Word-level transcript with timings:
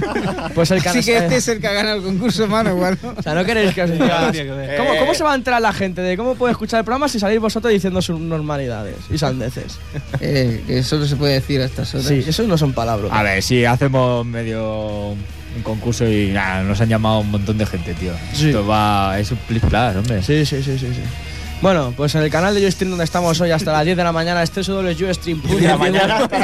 Pues 0.54 0.70
el. 0.70 0.78
Así 0.86 1.02
que 1.02 1.16
este 1.16 1.36
es 1.36 1.48
el 1.48 1.60
que 1.60 1.66
ha 1.66 1.72
ganado 1.72 1.96
el 1.96 2.02
concurso, 2.02 2.46
mano, 2.46 2.70
igual. 2.70 2.98
O 3.16 3.22
sea, 3.22 3.34
no 3.34 3.44
queréis 3.44 3.74
que 3.74 3.82
os 3.82 3.90
diga. 3.90 4.32
¿Cómo, 4.76 4.96
¿Cómo 4.98 5.14
se 5.14 5.24
va 5.24 5.32
a 5.32 5.34
enterar 5.34 5.60
la 5.60 5.72
gente 5.72 6.00
de 6.00 6.16
cómo 6.16 6.34
puede 6.34 6.52
escuchar 6.52 6.78
el 6.80 6.84
programa 6.84 7.08
si 7.08 7.18
salís 7.18 7.40
vosotros 7.40 7.72
diciendo 7.72 8.00
sus 8.00 8.18
normalidades 8.18 8.96
y 9.10 9.18
sandeces? 9.18 9.78
Eh, 10.20 10.62
que 10.66 10.78
eso 10.78 10.98
no 10.98 11.06
se 11.06 11.16
puede 11.16 11.34
decir 11.34 11.60
a 11.60 11.64
estas 11.64 11.94
horas. 11.94 12.06
Sí, 12.06 12.24
eso 12.26 12.42
no 12.44 12.56
son 12.56 12.72
palabras. 12.72 13.10
A 13.12 13.22
ver, 13.22 13.42
si 13.42 13.64
hacemos 13.64 14.24
medio 14.24 15.10
un 15.56 15.62
concurso 15.62 16.06
y 16.06 16.28
nada, 16.28 16.62
nos 16.62 16.80
han 16.80 16.88
llamado 16.88 17.20
un 17.20 17.30
montón 17.30 17.58
de 17.58 17.66
gente, 17.66 17.94
tío. 17.94 18.12
Sí. 18.32 18.48
Esto 18.48 18.66
va, 18.66 19.18
es 19.18 19.30
un 19.30 19.38
plis 19.38 19.62
plas, 19.62 19.96
hombre. 19.96 20.22
Sí, 20.22 20.44
sí, 20.44 20.62
sí, 20.62 20.78
sí, 20.78 20.88
sí. 20.94 21.02
Bueno, 21.62 21.92
pues 21.96 22.14
en 22.14 22.22
el 22.22 22.30
canal 22.30 22.54
de 22.54 22.66
Ustream 22.66 22.90
donde 22.90 23.04
estamos 23.04 23.40
hoy 23.40 23.50
hasta 23.50 23.72
las 23.72 23.84
10 23.84 23.96
de 23.96 24.04
la 24.04 24.12
mañana 24.12 24.42
es 24.42 24.52
www.ustream. 24.54 25.40
De 25.42 25.60
la 25.62 25.76
mañana 25.78 26.16
hasta 26.18 26.38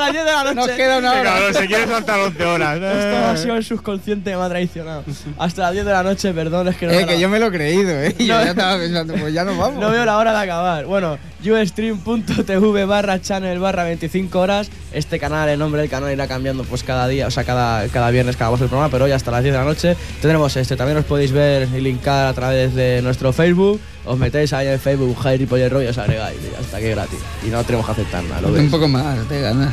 las 0.00 0.12
10 0.12 0.24
de 0.24 0.32
la 0.32 0.42
noche. 0.44 0.54
Nos 0.54 0.68
queda 0.70 0.98
una 0.98 1.12
hora. 1.12 1.22
Cabrón, 1.22 1.54
se 1.54 1.66
quiere 1.66 1.86
saltar 1.86 2.20
11 2.20 2.44
horas. 2.44 2.74
Esto 2.80 3.26
ha 3.26 3.36
sido 3.36 3.56
el 3.56 3.64
subconsciente 3.64 4.30
que 4.30 4.36
me 4.36 4.42
ha 4.42 4.48
traicionado. 4.48 5.04
Hasta 5.38 5.62
las 5.62 5.72
10 5.72 5.84
de 5.84 5.92
la 5.92 6.02
noche, 6.02 6.32
perdón, 6.32 6.68
es 6.68 6.76
que 6.76 6.86
no, 6.86 6.92
Eh, 6.92 7.06
que 7.06 7.14
la- 7.14 7.20
yo 7.20 7.28
me 7.28 7.38
lo 7.38 7.46
he 7.46 7.50
creído, 7.52 7.90
¿eh? 7.90 8.14
Yo 8.18 8.38
No. 8.38 8.44
ya 8.44 8.50
estaba 8.50 8.76
pensando, 8.78 9.14
pues 9.14 9.34
ya 9.34 9.44
nos 9.44 9.56
vamos. 9.58 9.80
no 9.80 9.90
veo 9.90 10.04
la 10.04 10.16
hora 10.16 10.32
de 10.32 10.38
acabar. 10.38 10.84
Bueno, 10.86 11.18
ustream.tv 11.44 12.84
barra 12.84 13.20
channel 13.20 13.58
barra 13.58 13.84
25 13.84 14.38
horas. 14.38 14.70
Este 14.92 15.18
canal, 15.18 15.48
el 15.48 15.58
nombre 15.58 15.80
del 15.80 15.90
canal 15.90 16.12
irá 16.12 16.26
cambiando 16.28 16.64
pues 16.64 16.82
cada 16.82 17.08
día, 17.08 17.26
o 17.26 17.30
sea, 17.30 17.44
cada, 17.44 17.88
cada 17.88 18.10
viernes 18.10 18.36
cada 18.36 18.52
el 18.52 18.58
programa, 18.58 18.90
pero 18.90 19.06
hoy 19.06 19.12
hasta 19.12 19.30
las 19.30 19.42
10 19.42 19.52
de 19.52 19.58
la 19.58 19.64
noche 19.64 19.96
tendremos 20.20 20.56
este. 20.56 20.76
También 20.76 20.98
os 20.98 21.04
podéis 21.04 21.32
ver 21.32 21.68
y 21.74 21.80
linkar 21.80 22.26
a 22.26 22.32
través 22.34 22.74
de 22.74 23.00
nuestro 23.02 23.32
Facebook. 23.32 23.80
Os 24.04 24.18
metéis 24.18 24.52
ahí 24.52 24.66
en 24.66 24.80
Facebook, 24.80 25.16
Jair 25.16 25.40
y 25.42 25.46
Pollerro 25.46 25.80
y 25.80 25.86
os 25.86 25.96
agregáis. 25.96 26.36
Y 26.40 26.52
ya 26.52 26.58
está, 26.58 26.80
que 26.80 26.90
gratis. 26.90 27.20
Y 27.46 27.50
no 27.50 27.62
tenemos 27.62 27.86
que 27.86 27.92
aceptar 27.92 28.24
nada, 28.24 28.40
lo 28.40 28.48
Un 28.48 28.70
poco 28.70 28.88
más, 28.88 29.16
te 29.28 29.40
ganas. 29.40 29.72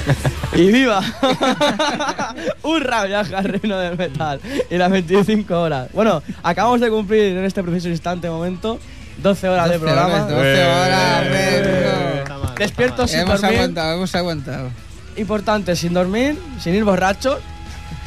¡Y 0.54 0.72
viva! 0.72 1.00
¡Hurra! 2.62 3.04
Viaja 3.04 3.38
al 3.38 3.44
reino 3.44 3.78
del 3.78 3.96
metal. 3.96 4.40
Y 4.68 4.76
las 4.76 4.90
25 4.90 5.54
horas. 5.60 5.88
Bueno, 5.92 6.20
acabamos 6.42 6.80
de 6.80 6.90
cumplir 6.90 7.36
en 7.36 7.44
este 7.44 7.62
preciso 7.62 7.88
instante, 7.88 8.28
momento, 8.28 8.80
12 9.22 9.48
horas 9.48 9.68
de 9.68 9.78
12 9.78 9.84
programa. 9.84 10.14
horas, 10.14 10.28
12 10.28 10.64
horas, 10.64 11.24
Eh. 11.30 12.24
no. 12.28 12.54
Despiertos 12.56 13.10
sin 13.10 13.20
Hemos 13.20 13.40
dormir. 13.40 13.58
aguantado, 13.58 13.94
hemos 13.94 14.14
aguantado. 14.14 14.68
Importante, 15.16 15.76
sin 15.76 15.92
dormir, 15.94 16.38
sin 16.62 16.74
ir 16.74 16.84
borrachos. 16.84 17.38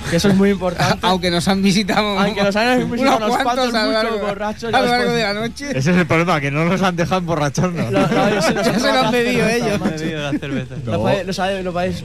Que 0.09 0.17
eso 0.17 0.29
es 0.29 0.35
muy 0.35 0.51
importante. 0.51 0.99
Aunque 1.07 1.31
nos 1.31 1.47
han 1.47 1.61
visitado. 1.61 2.19
Aunque 2.19 2.43
nos 2.43 2.55
han 2.55 2.91
visitado 2.91 3.17
unos 3.17 3.37
cuantos 3.37 3.73
a 3.73 3.81
lo 3.83 3.87
muchos 3.89 4.03
largo- 4.03 4.19
borrachos, 4.27 4.73
A 4.73 4.81
lo 4.81 4.85
largo 4.87 5.11
de 5.11 5.23
la 5.23 5.33
noche. 5.33 5.65
Ese 5.69 5.91
es 5.91 5.97
el 5.97 6.05
problema, 6.05 6.39
que 6.41 6.51
no 6.51 6.65
nos 6.65 6.81
han 6.81 6.95
dejado 6.95 7.19
emborracharnos. 7.19 7.91
Lo- 7.91 7.99
lo- 8.01 8.41
se 8.41 8.53
nos 8.53 8.65
Ya 8.73 8.79
se 8.79 8.91
lo 8.93 8.99
han 8.99 9.11
pedido 9.11 9.45
la 9.45 9.53
ellos. 9.53 9.79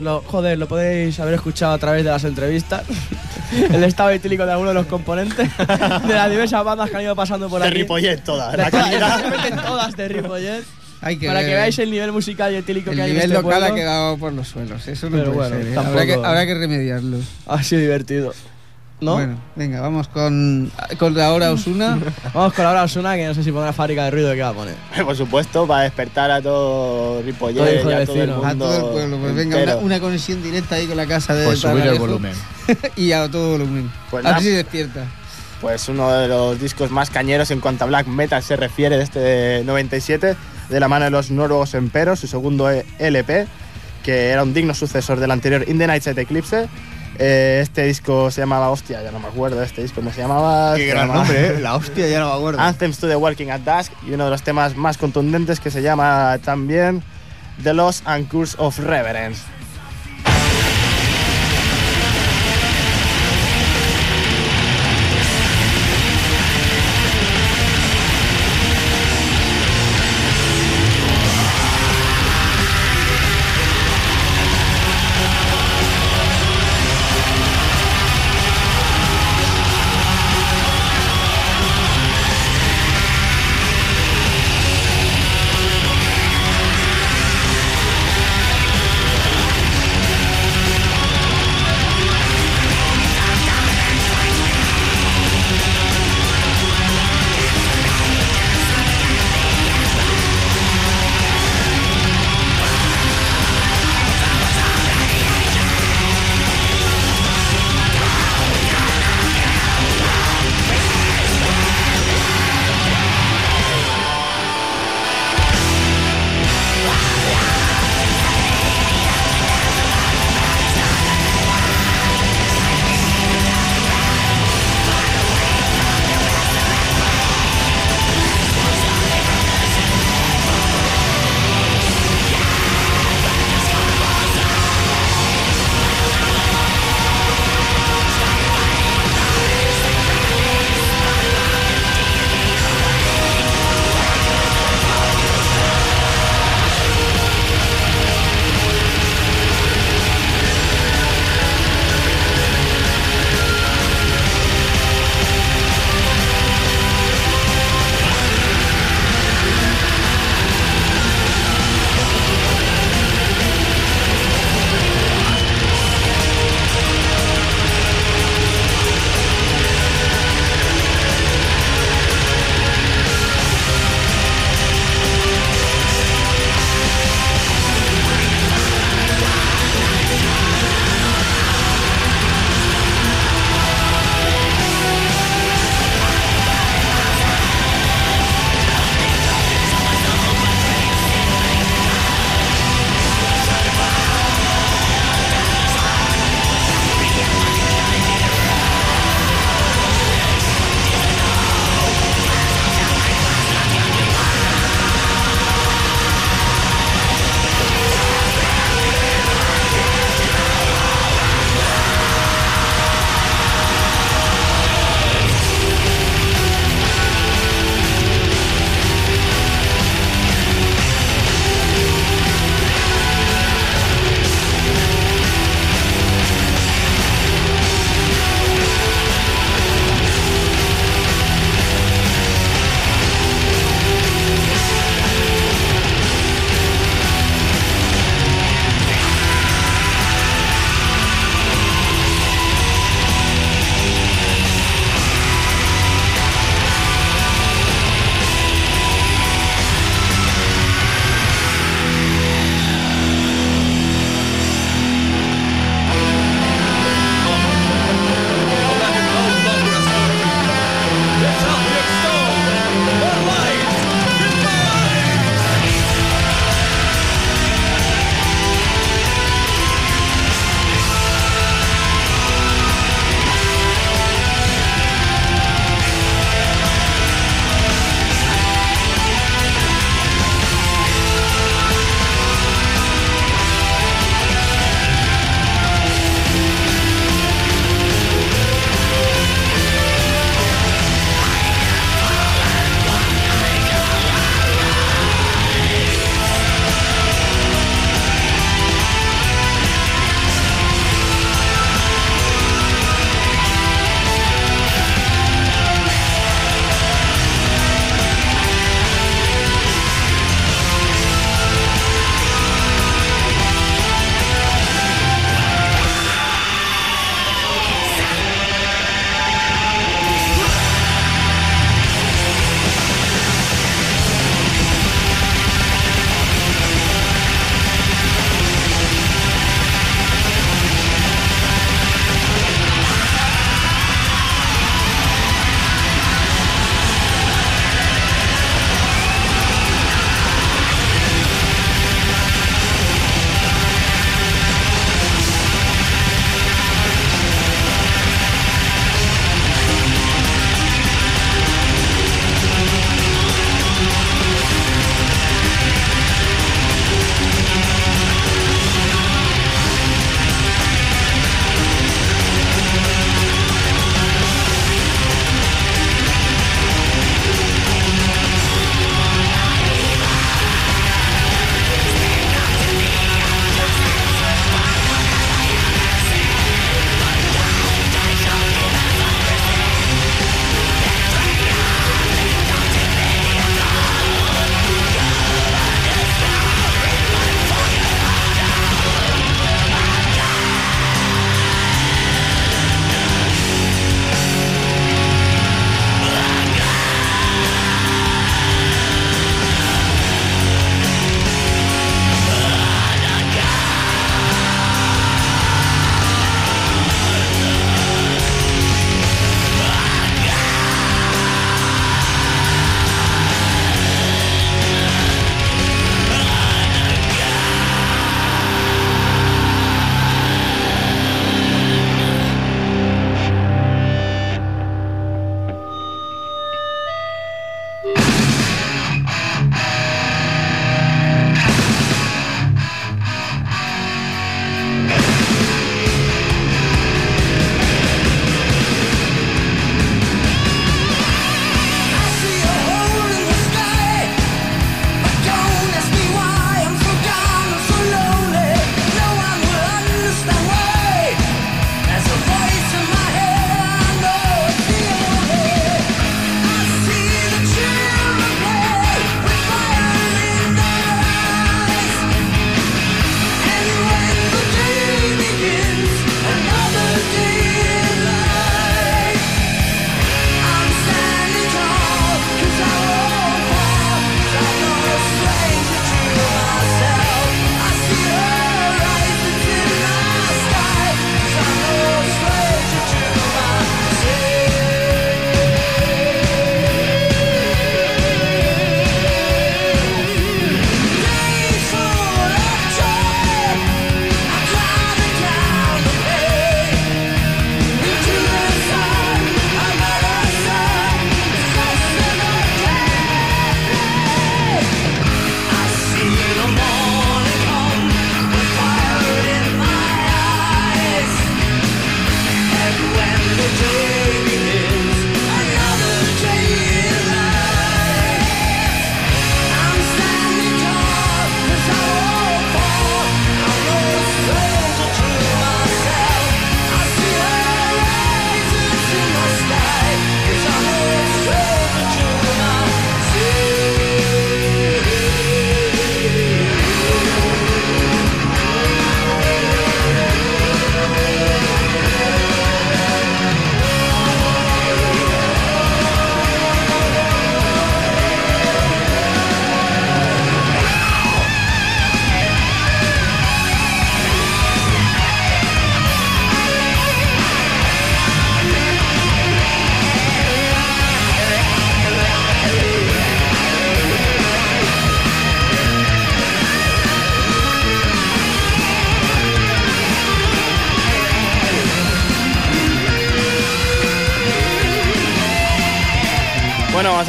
la 0.01 0.19
joder, 0.25 0.57
lo 0.57 0.67
podéis 0.67 1.19
haber 1.19 1.33
escuchado 1.35 1.73
a 1.73 1.77
través 1.77 2.03
de 2.03 2.09
las 2.11 2.23
entrevistas. 2.23 2.83
El 3.51 3.83
estado 3.83 4.11
etílico 4.11 4.45
de 4.45 4.51
algunos 4.51 4.73
de 4.75 4.79
los 4.79 4.85
componentes 4.87 5.49
de 5.57 6.13
las 6.13 6.29
diversas 6.29 6.63
bandas 6.63 6.89
que 6.89 6.97
han 6.97 7.01
ido 7.03 7.15
pasando 7.15 7.49
por 7.49 7.61
De 7.61 7.67
aquí. 7.67 7.77
Ripollet. 7.77 8.17
De 8.17 8.17
La 8.17 8.23
todas, 8.25 8.69
calidad. 8.71 9.15
exactamente 9.19 9.61
todas 9.67 9.95
de 9.97 10.07
Ripollet. 10.07 10.63
Hay 11.01 11.17
que 11.17 11.27
para 11.27 11.39
que 11.41 11.47
ver. 11.47 11.55
veáis 11.55 11.79
el 11.79 11.91
nivel 11.91 12.11
musical 12.11 12.51
y 12.53 12.57
etílico 12.57 12.89
El 12.91 12.97
que 12.97 13.01
hay 13.03 13.09
en 13.11 13.15
nivel 13.15 13.31
este 13.31 13.41
local 13.41 13.63
ha 13.63 13.67
pueblo. 13.67 13.75
quedado 13.75 14.17
por 14.17 14.33
los 14.33 14.47
suelos. 14.47 14.87
Eso 14.87 15.09
no 15.09 15.17
Pero 15.17 15.31
puede 15.33 15.49
bueno, 15.49 15.63
ser. 15.65 15.73
¿eh? 15.73 15.77
Habrá, 15.77 16.05
que, 16.05 16.13
habrá 16.13 16.45
que 16.45 16.53
remediarlo. 16.55 17.17
Ha 17.47 17.63
sido 17.63 17.81
divertido. 17.81 18.33
¿No? 19.01 19.13
Bueno, 19.13 19.39
venga, 19.55 19.79
vamos 19.79 20.09
con, 20.09 20.69
con 20.97 21.13
la 21.13 21.31
hora 21.31 21.53
Osuna. 21.53 21.97
Vamos 22.33 22.51
con 22.53 22.65
la 22.65 22.71
hora 22.71 22.83
Osuna, 22.83 23.15
que 23.15 23.25
no 23.27 23.33
sé 23.33 23.45
si 23.45 23.51
pondrá 23.53 23.71
fábrica 23.71 24.03
de 24.03 24.11
ruido 24.11 24.33
que 24.33 24.41
va 24.41 24.49
a 24.49 24.53
poner. 24.53 24.75
Por 25.05 25.15
supuesto, 25.15 25.65
para 25.65 25.83
despertar 25.83 26.29
a 26.31 26.41
todo 26.41 27.13
Todo 27.13 27.21
Ripollet 27.23 27.79
hijo 27.79 27.89
y 27.91 27.93
a 27.93 28.05
todo 28.05 28.21
el 28.21 28.29
mundo. 28.31 28.45
a 28.45 28.55
todo 28.55 28.75
el 28.75 28.91
pueblo. 28.91 29.17
Pues 29.19 29.35
venga, 29.35 29.55
una, 29.55 29.63
entero. 29.63 29.79
una 29.85 29.99
conexión 30.01 30.43
directa 30.43 30.75
ahí 30.75 30.85
con 30.85 30.97
la 30.97 31.05
casa 31.05 31.33
de 31.33 31.45
Pues 31.45 31.59
subir 31.59 31.85
el 31.87 31.97
volumen. 31.97 32.33
y 32.97 33.13
a 33.13 33.31
todo 33.31 33.51
volumen. 33.51 33.89
Pues 34.11 34.25
a 34.25 34.33
ver 34.33 34.41
si 34.41 34.49
despierta. 34.49 35.05
Pues 35.61 35.87
uno 35.87 36.11
de 36.11 36.27
los 36.27 36.59
discos 36.59 36.91
más 36.91 37.09
cañeros 37.09 37.51
en 37.51 37.61
cuanto 37.61 37.85
a 37.85 37.87
black 37.87 38.07
metal 38.07 38.43
se 38.43 38.57
refiere 38.57 38.97
de 38.97 39.03
este 39.03 39.63
97, 39.65 40.35
de 40.69 40.79
la 40.79 40.87
mano 40.87 41.05
de 41.05 41.11
los 41.11 41.31
nuevos 41.31 41.73
Emperos, 41.73 42.19
su 42.19 42.27
segundo 42.27 42.69
E- 42.71 42.85
LP, 42.99 43.47
que 44.03 44.29
era 44.29 44.43
un 44.43 44.53
digno 44.53 44.73
sucesor 44.73 45.19
del 45.19 45.31
anterior 45.31 45.65
In 45.67 45.77
the 45.77 45.87
Night 45.87 46.03
Set 46.03 46.17
Eclipse. 46.17 46.67
Eh, 47.21 47.59
este 47.61 47.83
disco 47.83 48.31
se 48.31 48.39
llamaba, 48.41 48.69
hostia, 48.69 49.03
ya 49.03 49.11
no 49.11 49.19
me 49.19 49.27
acuerdo, 49.27 49.61
este 49.61 49.81
disco 49.81 49.95
cómo 49.99 50.13
se 50.13 50.21
llamaba. 50.21 50.75
Qué 50.75 50.83
Se 50.83 50.87
gran 50.87 51.07
llamaba 51.07 51.25
nombre, 51.25 51.47
¿eh? 51.47 51.59
La 51.59 51.75
hostia, 51.75 52.07
ya 52.07 52.19
no 52.21 52.29
me 52.29 52.35
acuerdo. 52.35 52.59
Anthems 52.61 52.97
to 52.99 53.07
the 53.09 53.15
Walking 53.17 53.49
at 53.49 53.59
Dusk 53.61 53.91
y 54.07 54.13
uno 54.13 54.25
de 54.25 54.29
los 54.31 54.41
temas 54.41 54.75
más 54.77 54.97
contundentes 54.97 55.59
que 55.59 55.69
se 55.69 55.81
llama 55.81 56.37
también 56.45 57.03
The 57.63 57.73
Lost 57.73 58.07
and 58.07 58.29
Curse 58.29 58.55
of 58.57 58.79
Reverence. 58.79 59.41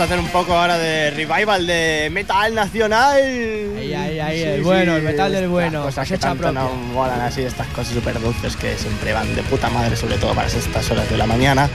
A 0.01 0.05
hacer 0.05 0.19
un 0.19 0.29
poco 0.29 0.55
ahora 0.57 0.79
de 0.79 1.11
revival 1.11 1.67
de 1.67 2.09
metal 2.13 2.55
nacional. 2.55 3.17
Ahí, 3.17 3.93
ahí, 3.95 4.19
ahí, 4.21 4.43
el 4.43 4.63
bueno, 4.63 4.97
el 4.97 5.03
metal 5.03 5.33
del 5.33 5.49
bueno, 5.49 5.83
Cosas 5.83 6.09
que 6.09 6.15
cosecha 6.15 6.29
tanto 6.29 6.43
propia. 6.45 6.61
no 6.63 6.75
molan 6.93 7.21
así, 7.21 7.43
estas 7.43 7.67
cosas 7.69 7.95
súper 7.95 8.21
dulces 8.21 8.57
que 8.57 8.77
siempre 8.77 9.13
van 9.13 9.35
de 9.35 9.43
puta 9.43 9.69
madre, 9.71 9.97
sobre 9.97 10.17
todo 10.17 10.35
para 10.35 10.49
estas 10.49 10.91
horas 10.91 11.09
de 11.11 11.17
la 11.17 11.27
mañana. 11.27 11.69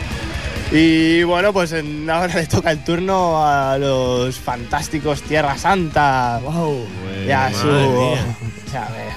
Y 0.72 1.22
bueno, 1.24 1.53
pues 1.53 1.72
en- 1.74 2.10
ahora 2.10 2.34
le 2.36 2.48
toca 2.48 2.72
el 2.72 2.84
turno 2.84 3.46
a 3.46 3.77
los 3.77 4.36
fantásticos 4.39 5.22
Tierra 5.22 5.58
Santa. 5.58 6.39
Wow. 6.44 6.86
Y 7.27 7.32
a 7.32 7.51
su. 7.53 7.67
Madre 7.67 7.88
mía. 7.89 8.25
o 8.67 8.72
sea, 8.72 8.86
a 8.88 8.91
ver, 8.91 9.08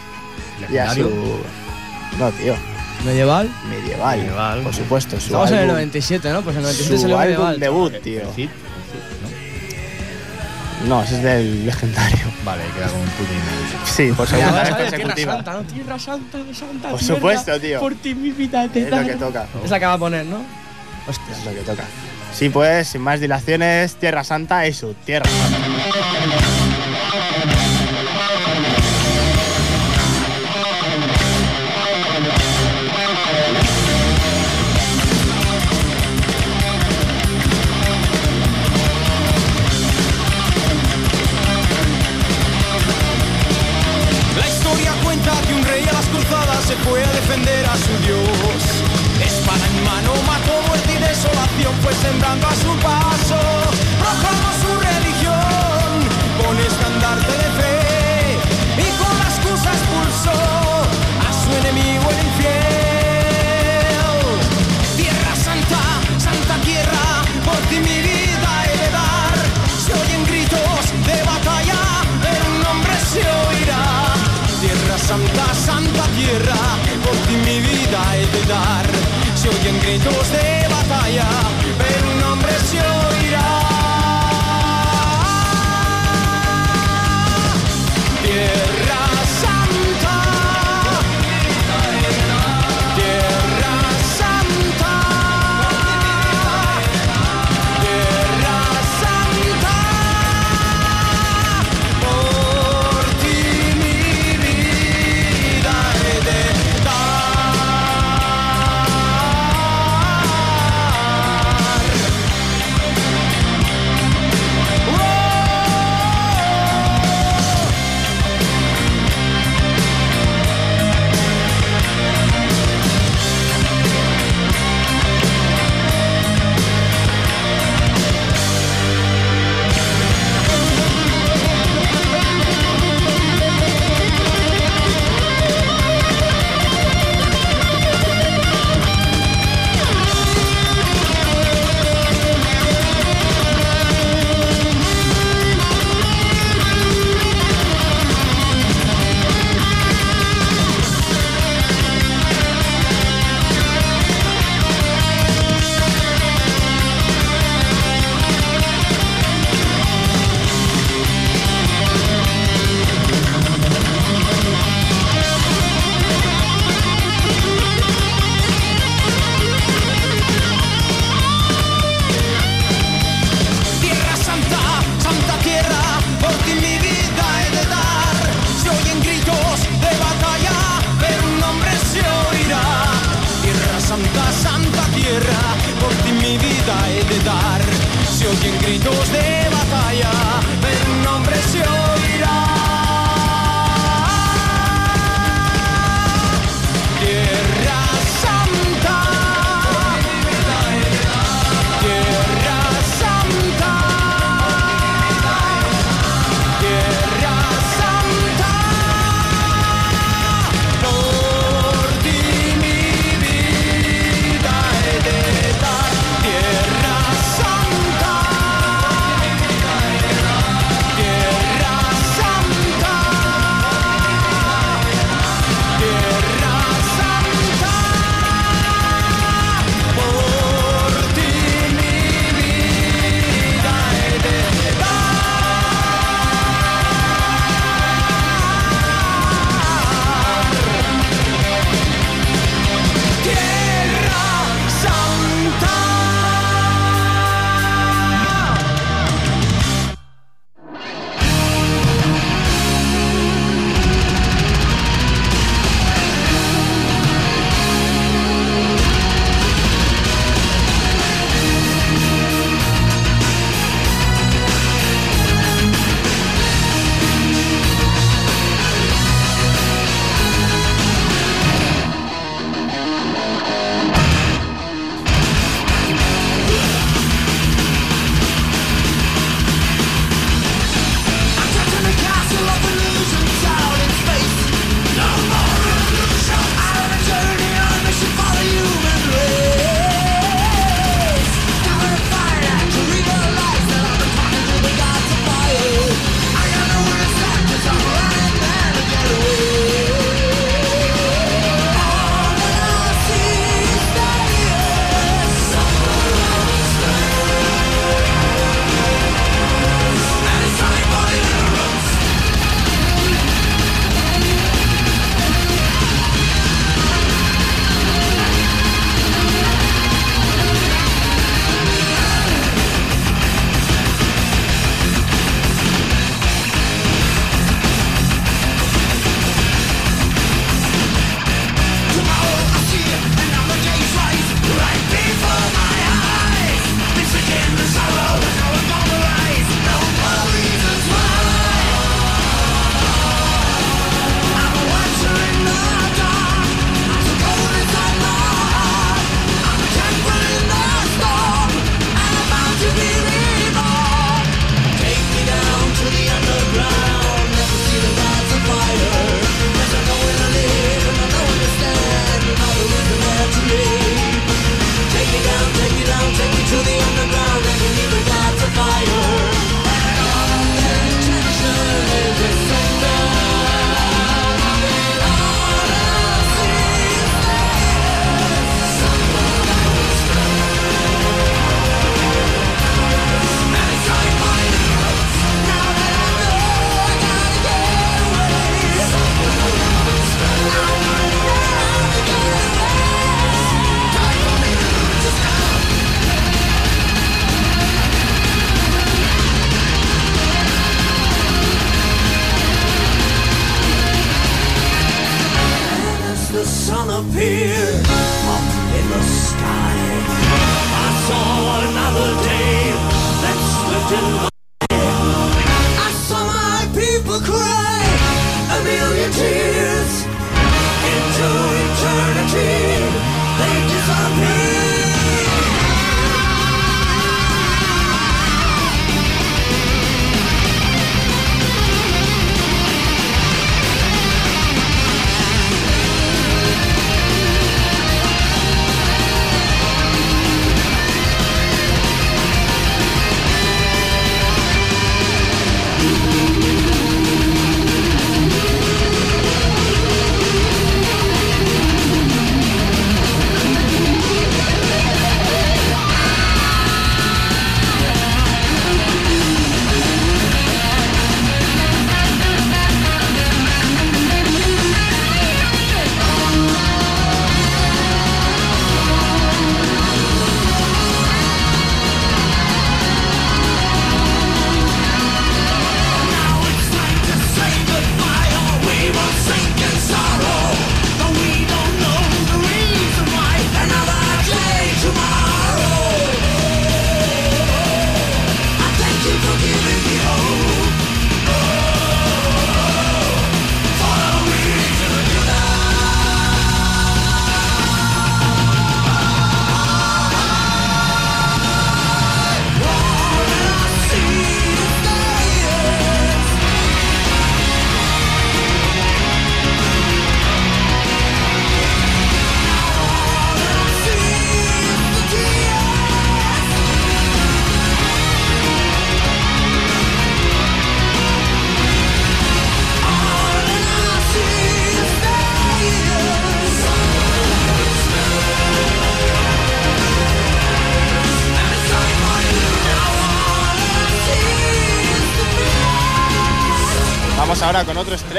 y 0.61 0.77
a 0.77 0.93
Legendario. 0.95 1.09
su. 1.09 2.19
No, 2.19 2.31
tío. 2.33 2.55
Medieval. 3.07 3.49
Medieval. 3.71 4.19
Medieval. 4.19 4.61
Por 4.63 4.75
supuesto. 4.75 5.19
Su 5.21 5.27
Estamos 5.27 5.51
en 5.53 5.57
el 5.59 5.63
álbum- 5.65 5.73
97, 5.75 6.31
¿no? 6.33 6.43
Pues 6.43 6.57
en 6.57 6.61
el 6.61 6.63
97 6.65 6.97
Su 6.97 7.01
salió 7.03 7.19
álbum 7.19 7.47
medieval. 7.47 7.61
debut, 7.61 8.03
tío. 8.03 8.23
No, 10.87 11.03
ese 11.03 11.17
es 11.17 11.23
del 11.23 11.67
legendario. 11.67 12.27
Vale, 12.45 12.63
queda 12.75 12.89
como 12.89 13.03
un 13.03 13.09
putín. 13.11 13.37
Sí, 13.85 14.13
por 14.13 14.27
segunda 14.29 14.63
vez 14.63 14.75
consecutiva. 14.75 15.35
Santa, 15.35 15.53
¿no? 15.53 15.63
Tierra 15.63 15.99
Santa, 15.99 16.39
Santa. 16.53 16.91
Por 16.91 17.01
tierra, 17.01 17.15
supuesto, 17.15 17.61
tío. 17.61 17.81
Por 17.81 17.95
ti 17.97 18.15
mi 18.15 18.31
vida 18.31 18.69
te 18.69 18.83
Es 18.83 18.91
lo 18.91 19.05
que 19.05 19.17
toca. 19.17 19.47
Es 19.65 19.71
la 19.71 19.81
que 19.81 19.87
va 19.87 19.95
a 19.95 19.99
poner, 19.99 20.25
¿no? 20.27 20.45
Hostia. 21.07 21.37
Es 21.37 21.45
lo 21.45 21.53
que 21.53 21.61
toca. 21.61 21.85
Sí, 22.33 22.49
pues, 22.51 22.89
sin 22.89 23.01
más 23.01 23.21
dilaciones, 23.21 23.97
Tierra 23.97 24.23
Santa 24.23 24.67
es 24.67 24.77
su 24.77 24.95
Tierra 24.95 25.29
Santa. 25.29 26.58
Sembrando 52.29 52.47
a 52.47 52.55
su 52.55 52.77
paso. 52.83 53.41
Proclamó 53.99 54.49
su 54.63 54.71
religión 54.81 55.89
con 56.41 56.59
estandarte 56.59 57.33
de 57.33 57.49
fe 57.59 57.77
y 58.77 58.89
con 59.01 59.13
la 59.19 59.27
excusa 59.33 59.69
expulsó 59.73 60.39
a 61.27 61.31
su 61.33 61.49
enemigo 61.61 62.07
el 62.11 62.19
infiel. 62.29 62.57
Tierra 64.97 65.35
santa, 65.37 65.83
santa 66.19 66.55
tierra, 66.65 67.05
por 67.45 67.61
ti 67.69 67.79
mi 67.79 67.99
vida 68.09 68.51
he 68.67 68.77
de 68.83 68.91
dar. 68.99 69.35
Se 69.85 69.93
oyen 69.95 70.23
gritos 70.27 70.85
de 71.09 71.19
batalla, 71.25 71.81
un 72.49 72.55
nombre 72.63 72.95
se 73.13 73.23
oirá. 73.49 73.85
Tierra 74.61 74.99
santa, 74.99 75.47
santa 75.55 76.05
tierra, 76.19 76.61
por 77.05 77.17
ti 77.27 77.35
mi 77.47 77.61
vida 77.61 78.01
he 78.17 78.27
de 78.27 78.43
dar. 78.47 78.87
Se 79.35 79.49
oyen 79.49 79.81
gritos 79.81 80.31
de 80.33 80.48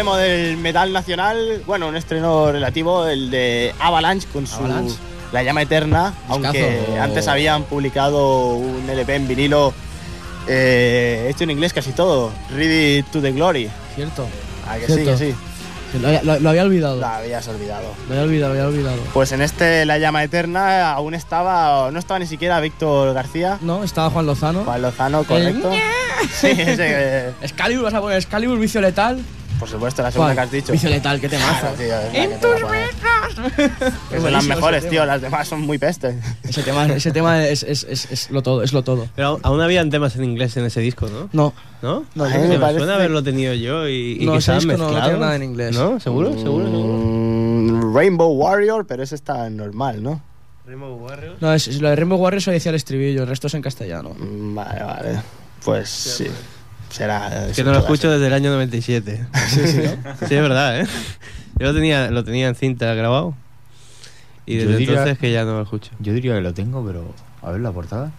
extremo 0.09 0.15
del 0.17 0.57
metal 0.57 0.91
nacional. 0.93 1.63
Bueno, 1.65 1.87
un 1.87 1.95
estreno 1.95 2.51
relativo, 2.51 3.05
el 3.07 3.29
de 3.29 3.73
Avalanche 3.79 4.27
con 4.31 4.47
su 4.47 4.55
Avalanche. 4.55 4.95
La 5.31 5.43
llama 5.43 5.61
eterna, 5.61 6.13
aunque 6.27 6.97
antes 6.99 7.27
habían 7.27 7.63
publicado 7.63 8.53
un 8.55 8.89
LP 8.89 9.15
en 9.15 9.27
vinilo 9.27 9.73
eh, 10.47 11.27
hecho 11.29 11.43
en 11.43 11.51
inglés 11.51 11.71
casi 11.71 11.91
todo, 11.91 12.31
Ready 12.55 13.03
to 13.11 13.21
the 13.21 13.31
Glory. 13.31 13.69
Cierto. 13.93 14.25
Ah, 14.67 14.77
que 14.79 14.87
sí, 14.87 14.93
Cierto. 14.93 15.11
que 15.11 15.17
sí. 15.17 15.35
Lo, 16.01 16.07
había- 16.07 16.23
lo- 16.23 16.39
lo 16.39 16.49
había 16.49 16.63
olvidado. 16.63 16.95
Lo 16.99 17.05
habías 17.05 17.47
olvidado. 17.47 17.93
Lo 18.07 18.13
había 18.15 18.23
olvidado, 18.23 18.53
lo 18.55 18.59
había 18.59 18.69
olvidado. 18.75 18.97
Pues 19.13 19.31
en 19.31 19.41
este 19.43 19.85
La 19.85 19.99
llama 19.99 20.23
eterna 20.23 20.91
aún 20.93 21.13
estaba, 21.13 21.91
no 21.91 21.99
estaba 21.99 22.19
ni 22.19 22.25
siquiera 22.27 22.59
Víctor 22.59 23.13
García, 23.13 23.59
No, 23.61 23.83
estaba 23.83 24.09
Juan 24.09 24.25
Lozano. 24.25 24.63
Juan 24.63 24.81
Lozano, 24.81 25.23
correcto. 25.25 25.71
Sí, 26.33 26.47
eh, 26.57 27.31
Excalibur, 27.43 27.83
vas 27.85 27.93
a 27.93 28.01
poner 28.01 28.17
Excalibur, 28.17 28.57
vicio 28.57 28.81
letal. 28.81 29.23
Por 29.59 29.67
supuesto, 29.69 30.01
la 30.01 30.11
segunda 30.11 30.33
¿Cuál? 30.33 30.35
que 30.35 30.41
has 30.57 30.63
dicho. 30.63 30.71
Vicio 30.71 30.89
letal, 30.89 31.19
qué 31.19 31.29
temazo. 31.29 31.59
Claro, 31.59 31.75
tío, 31.75 31.85
es 31.99 32.13
la 32.13 32.27
que 32.27 32.27
te 32.37 32.47
voy 32.47 32.57
a 32.57 32.65
poner. 32.65 32.89
Que 32.89 33.69
son 33.69 33.83
las 34.09 34.21
buenísimo 34.21 34.55
mejores, 34.55 34.79
ese 34.79 34.89
tío, 34.89 35.01
tema. 35.01 35.13
las 35.13 35.21
demás 35.21 35.47
son 35.47 35.61
muy 35.61 35.77
pestes. 35.77 36.15
Ese 36.43 36.63
tema, 36.63 36.85
ese 36.87 37.11
tema 37.11 37.45
es, 37.45 37.63
es, 37.63 37.83
es, 37.83 38.11
es 38.11 38.31
lo 38.31 38.41
todo, 38.41 38.63
es 38.63 38.73
lo 38.73 38.83
todo. 38.83 39.07
Pero 39.15 39.39
aún- 39.43 39.61
habían 39.61 39.89
temas 39.89 40.15
en 40.15 40.23
inglés 40.23 40.55
en 40.57 40.65
ese 40.65 40.79
disco, 40.81 41.07
¿no? 41.09 41.29
No, 41.33 41.53
¿No? 41.81 42.05
No, 42.15 42.23
A 42.25 42.29
mí 42.29 42.37
me, 42.39 42.47
me 42.49 42.59
parece- 42.59 42.79
suena 42.79 42.95
haberlo 42.95 43.21
tenido 43.23 43.53
yo 43.53 43.87
y, 43.87 44.17
y 44.21 44.25
No, 44.25 44.33
ese 44.35 44.51
quizás 44.51 44.63
disco 44.63 44.71
no- 44.73 44.77
no 44.77 44.83
mezclado. 44.85 45.09
tiene 45.09 45.19
nada 45.19 45.35
en 45.35 45.43
inglés. 45.43 45.75
¿No? 45.75 45.99
¿Seguro? 45.99 46.33
¿Seguro? 46.33 46.65
¿Seguro? 46.65 46.87
Mm, 46.97 47.95
Rainbow 47.95 48.31
Warrior, 48.33 48.85
pero 48.87 49.03
ese 49.03 49.15
está 49.15 49.49
normal, 49.49 50.01
¿no? 50.01 50.21
No, 51.41 51.53
es, 51.53 51.67
es 51.67 51.81
lo 51.81 51.89
de 51.89 51.95
Rainbow 51.95 52.19
Warriors 52.19 52.45
lo 52.45 52.53
decía 52.53 52.69
el 52.69 52.75
estribillo, 52.75 53.23
el 53.23 53.27
resto 53.27 53.47
es 53.47 53.53
en 53.55 53.61
castellano. 53.63 54.11
Mm, 54.17 54.53
Vale, 54.55 54.83
vale. 54.83 55.19
Pues 55.65 55.89
sí. 55.89 56.27
Será. 56.89 57.47
Que 57.55 57.63
no 57.63 57.71
lo 57.71 57.79
escucho 57.79 58.09
desde 58.11 58.27
el 58.27 58.33
año 58.33 58.49
97. 58.51 59.25
Sí, 59.49 59.67
sí, 59.67 59.77
¿no? 59.77 60.13
Sí, 60.27 60.35
es 60.35 60.41
verdad, 60.41 60.81
¿eh? 60.81 60.87
Yo 61.59 61.67
lo 61.67 61.73
tenía, 61.73 62.09
lo 62.11 62.23
tenía 62.23 62.47
en 62.47 62.55
cinta 62.55 62.93
grabado. 62.93 63.35
Y 64.45 64.55
desde 64.55 64.77
diría- 64.77 64.89
entonces 64.93 65.17
que 65.19 65.31
ya 65.31 65.43
no 65.45 65.53
lo 65.57 65.61
escucho. 65.63 65.91
Yo 65.99 66.13
diría 66.13 66.33
que 66.35 66.41
lo 66.41 66.53
tengo, 66.53 66.83
pero. 66.85 67.13
A 67.41 67.51
ver 67.51 67.61
la 67.61 67.71
portada. 67.71 68.11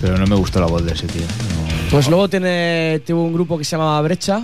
Pero 0.00 0.18
no 0.18 0.26
me 0.26 0.34
gustó 0.36 0.60
la 0.60 0.66
voz 0.66 0.84
de 0.84 0.92
ese 0.92 1.06
tío. 1.06 1.22
No- 1.22 1.90
Pues 1.90 2.08
luego 2.08 2.28
tiene, 2.28 3.00
tuvo 3.06 3.24
un 3.24 3.32
grupo 3.32 3.56
que 3.58 3.64
se 3.64 3.72
llamaba 3.76 4.00
Brecha, 4.02 4.42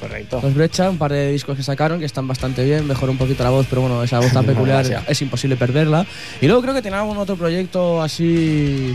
Correcto. 0.00 0.40
los 0.42 0.54
Brecha, 0.54 0.88
un 0.90 0.98
par 0.98 1.12
de 1.12 1.32
discos 1.32 1.56
que 1.56 1.62
sacaron 1.62 1.98
que 2.00 2.06
están 2.06 2.26
bastante 2.26 2.64
bien, 2.64 2.86
mejoró 2.86 3.12
un 3.12 3.18
poquito 3.18 3.42
la 3.44 3.50
voz, 3.50 3.66
pero 3.68 3.82
bueno, 3.82 4.02
esa 4.02 4.18
voz 4.20 4.32
tan 4.32 4.44
peculiar 4.46 5.04
es 5.08 5.22
imposible 5.22 5.56
perderla. 5.56 6.06
Y 6.40 6.46
luego 6.46 6.62
creo 6.62 6.74
que 6.74 6.82
tenía 6.82 7.00
algún 7.00 7.18
otro 7.18 7.36
proyecto 7.36 8.02
así 8.02 8.94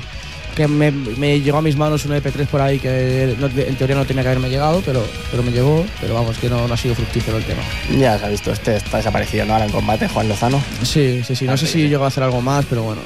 que 0.55 0.67
me, 0.67 0.91
me 0.91 1.39
llegó 1.41 1.57
a 1.57 1.61
mis 1.61 1.75
manos 1.75 2.05
un 2.05 2.11
EP3 2.13 2.45
por 2.47 2.61
ahí 2.61 2.79
que 2.79 3.35
no- 3.39 3.47
en 3.47 3.75
teoría 3.75 3.95
no 3.95 4.05
tenía 4.05 4.21
que 4.23 4.29
haberme 4.29 4.49
llegado, 4.49 4.81
pero, 4.85 5.03
pero 5.31 5.41
me 5.43 5.51
llegó, 5.51 5.85
pero 5.99 6.13
vamos, 6.13 6.37
que 6.37 6.49
no, 6.49 6.67
no 6.67 6.73
ha 6.73 6.77
sido 6.77 6.93
fructífero 6.95 7.37
el 7.37 7.43
tema. 7.43 7.61
Ya 7.97 8.17
se 8.19 8.25
ha 8.25 8.29
visto, 8.29 8.51
este 8.51 8.75
está 8.77 8.97
desaparecido, 8.97 9.45
¿no? 9.45 9.53
Ahora 9.53 9.65
en 9.65 9.71
combate, 9.71 10.07
Juan 10.07 10.27
Lozano. 10.29 10.61
Sí, 10.83 11.23
sí, 11.25 11.35
sí, 11.35 11.45
no 11.45 11.57
sé 11.57 11.65
si 11.67 11.87
llegó 11.89 12.03
a 12.05 12.07
hacer 12.07 12.23
algo 12.23 12.41
más, 12.41 12.65
pero 12.69 12.83
bueno, 12.83 13.01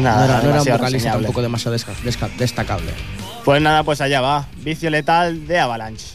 Nada, 0.00 0.18
no 0.18 0.24
era, 0.24 0.34
no 0.42 0.48
era 0.50 0.58
un 0.62 0.64
vocalista 0.64 0.86
reseñable. 0.86 1.22
tampoco 1.26 1.42
demasiado 1.42 1.76
desca- 1.76 1.94
desca- 2.04 2.30
destacable. 2.38 2.92
Pues 3.44 3.60
nada, 3.60 3.82
pues 3.84 4.00
allá 4.00 4.20
va. 4.22 4.46
Vicio 4.62 4.88
letal 4.88 5.46
de 5.46 5.58
Avalanche. 5.58 6.06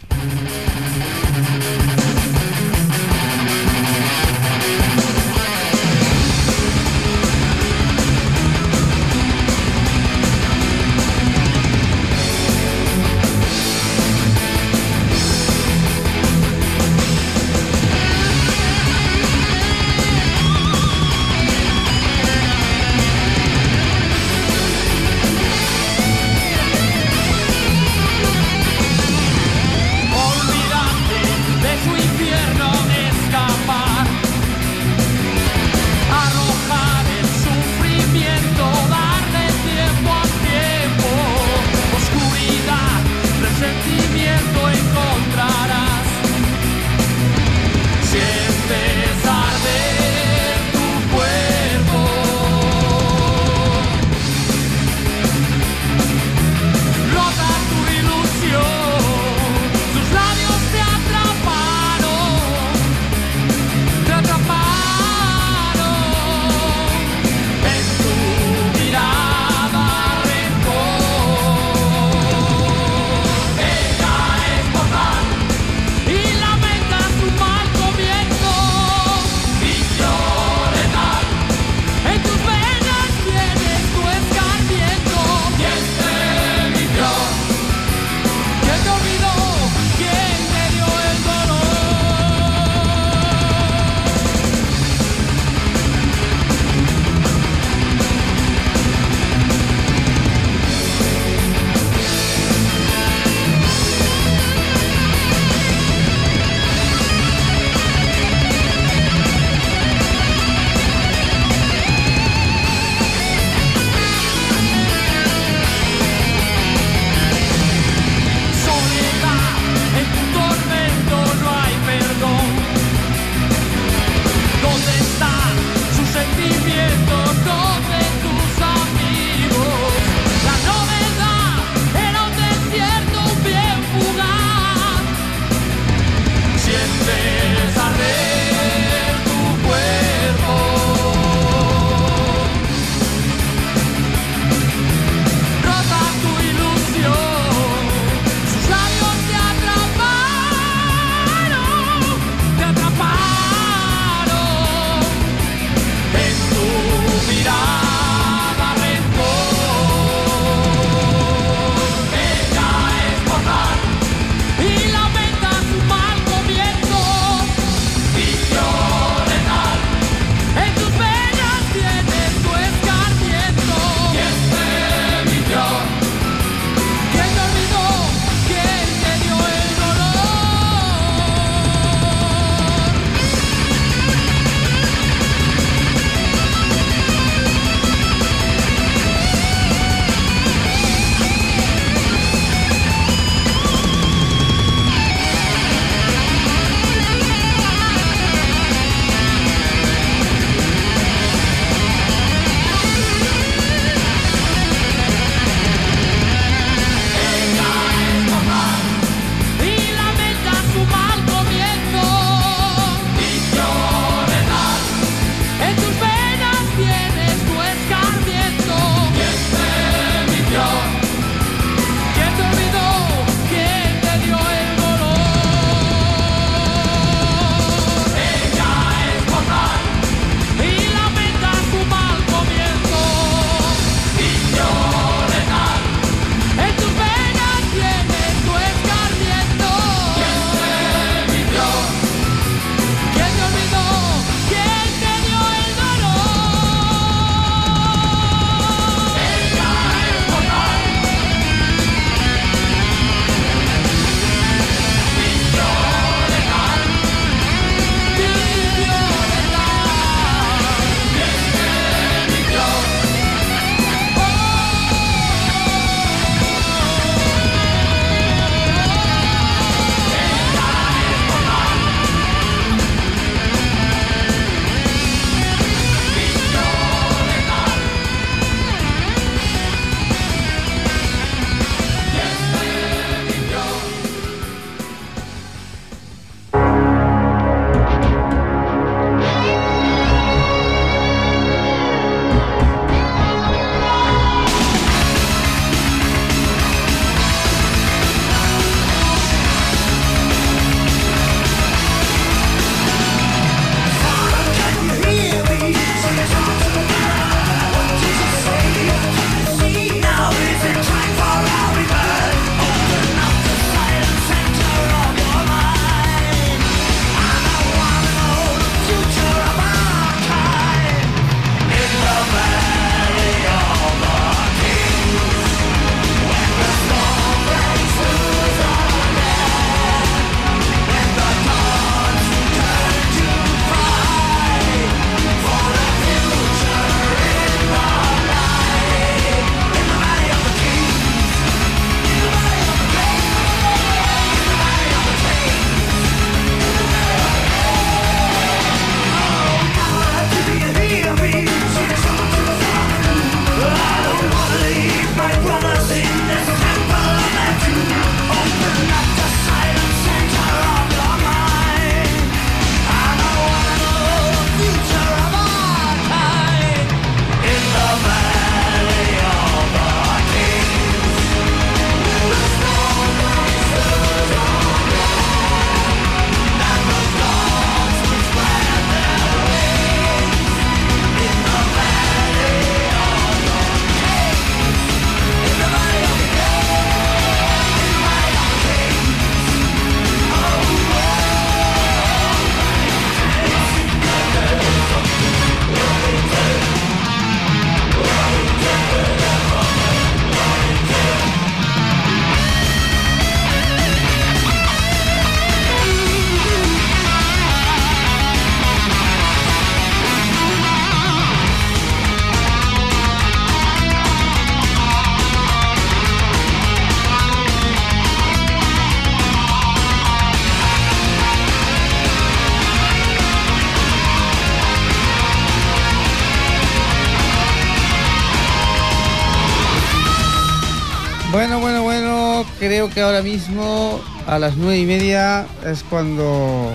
Creo 432.89 432.93
que 432.93 433.02
ahora 433.02 433.21
mismo 433.21 433.99
a 434.28 434.39
las 434.39 434.58
nueve 434.58 434.80
y 434.80 434.86
media 434.86 435.45
es 435.65 435.84
cuando 435.84 436.71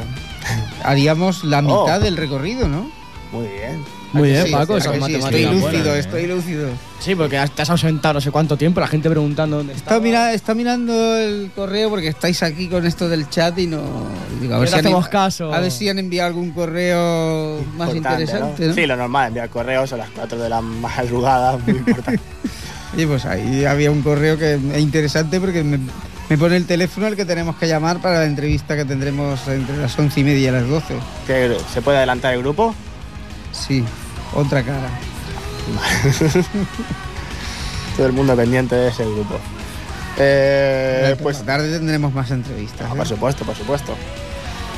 haríamos 0.83 1.45
la 1.45 1.63
mitad 1.63 1.97
Oh. 1.99 2.01
del 2.01 2.17
recorrido, 2.17 2.69
¿no? 2.69 2.91
Muy 3.33 3.49
bien. 3.49 3.83
Muy 4.13 4.31
¿A 4.31 4.33
que 4.33 4.33
bien, 4.33 4.47
sí? 4.47 4.53
Paco, 4.53 4.77
Estoy 4.77 4.99
buenas, 5.01 5.23
lúcido, 5.33 5.95
¿eh? 5.95 5.99
estoy 5.99 6.27
lúcido. 6.29 6.69
Sí, 7.01 7.17
porque 7.17 7.41
te 7.55 7.63
has 7.63 7.71
ausentado 7.71 8.15
no 8.15 8.21
sé 8.21 8.31
cuánto 8.31 8.57
tiempo, 8.57 8.79
la 8.81 8.87
gente 8.87 9.11
preguntando 9.11 9.57
dónde 9.57 9.73
Está, 9.73 9.99
mira, 9.99 10.33
está 10.33 10.55
mirando 10.55 11.17
el 11.17 11.51
correo 11.55 11.91
porque 11.91 12.09
estáis 12.09 12.41
aquí 12.45 12.69
con 12.69 12.87
esto 12.87 13.09
del 13.09 13.29
chat 13.29 13.59
y 13.59 13.67
no. 13.67 13.83
digo, 14.41 14.55
a, 14.55 14.59
ver 14.59 14.69
si 14.69 14.75
han, 14.75 14.81
hacemos 14.81 15.09
caso. 15.09 15.53
a 15.53 15.59
ver 15.59 15.73
si 15.73 15.89
han 15.89 15.99
enviado 15.99 16.29
algún 16.29 16.53
correo 16.53 17.61
más 17.77 17.89
Importante, 17.93 18.23
interesante, 18.23 18.67
¿no? 18.69 18.75
Sí, 18.75 18.87
lo 18.87 18.97
normal, 18.97 19.29
enviar 19.29 19.49
correos 19.49 19.93
a 19.93 19.97
las 19.97 20.11
4 20.11 20.39
de 20.39 20.49
la 20.49 20.61
madrugada, 20.61 21.57
muy 21.59 21.77
importante. 21.79 22.21
Y 22.97 23.07
pues 23.07 23.25
ahí 23.25 23.65
había 23.65 23.91
un 23.91 24.03
correo 24.03 24.39
que 24.39 24.55
es 24.55 24.79
interesante 24.79 25.41
porque 25.41 25.65
me, 25.65 25.79
me 26.29 26.39
pone 26.39 26.57
el 26.57 26.67
teléfono 26.67 27.07
al 27.07 27.17
que 27.17 27.25
tenemos 27.25 27.57
que 27.57 27.67
llamar 27.69 28.01
para 28.01 28.21
la 28.21 28.27
entrevista 28.27 28.77
que 28.77 28.85
tendremos 28.85 29.47
entre 29.49 29.77
las 29.77 29.99
once 29.99 30.21
y 30.21 30.25
media 30.25 30.49
y 30.49 30.53
las 30.53 30.69
12. 30.69 30.95
¿Que 31.27 31.57
¿Se 31.73 31.83
puede 31.83 31.99
adelantar 31.99 32.35
el 32.35 32.41
grupo? 32.41 32.75
Sí, 33.53 33.85
otra 34.35 34.63
cara. 34.63 34.89
Todo 37.97 38.07
el 38.07 38.13
mundo 38.13 38.35
pendiente 38.37 38.75
de 38.75 38.89
ese 38.89 39.05
grupo. 39.05 39.39
Eh, 40.17 41.17
pues 41.21 41.37
pues 41.37 41.47
tarde 41.47 41.73
tendremos 41.73 42.13
más 42.15 42.31
entrevistas. 42.31 42.87
Ah, 42.89 42.95
¿eh? 42.95 42.97
por 42.97 43.07
supuesto, 43.07 43.45
por 43.45 43.57
supuesto. 43.57 43.95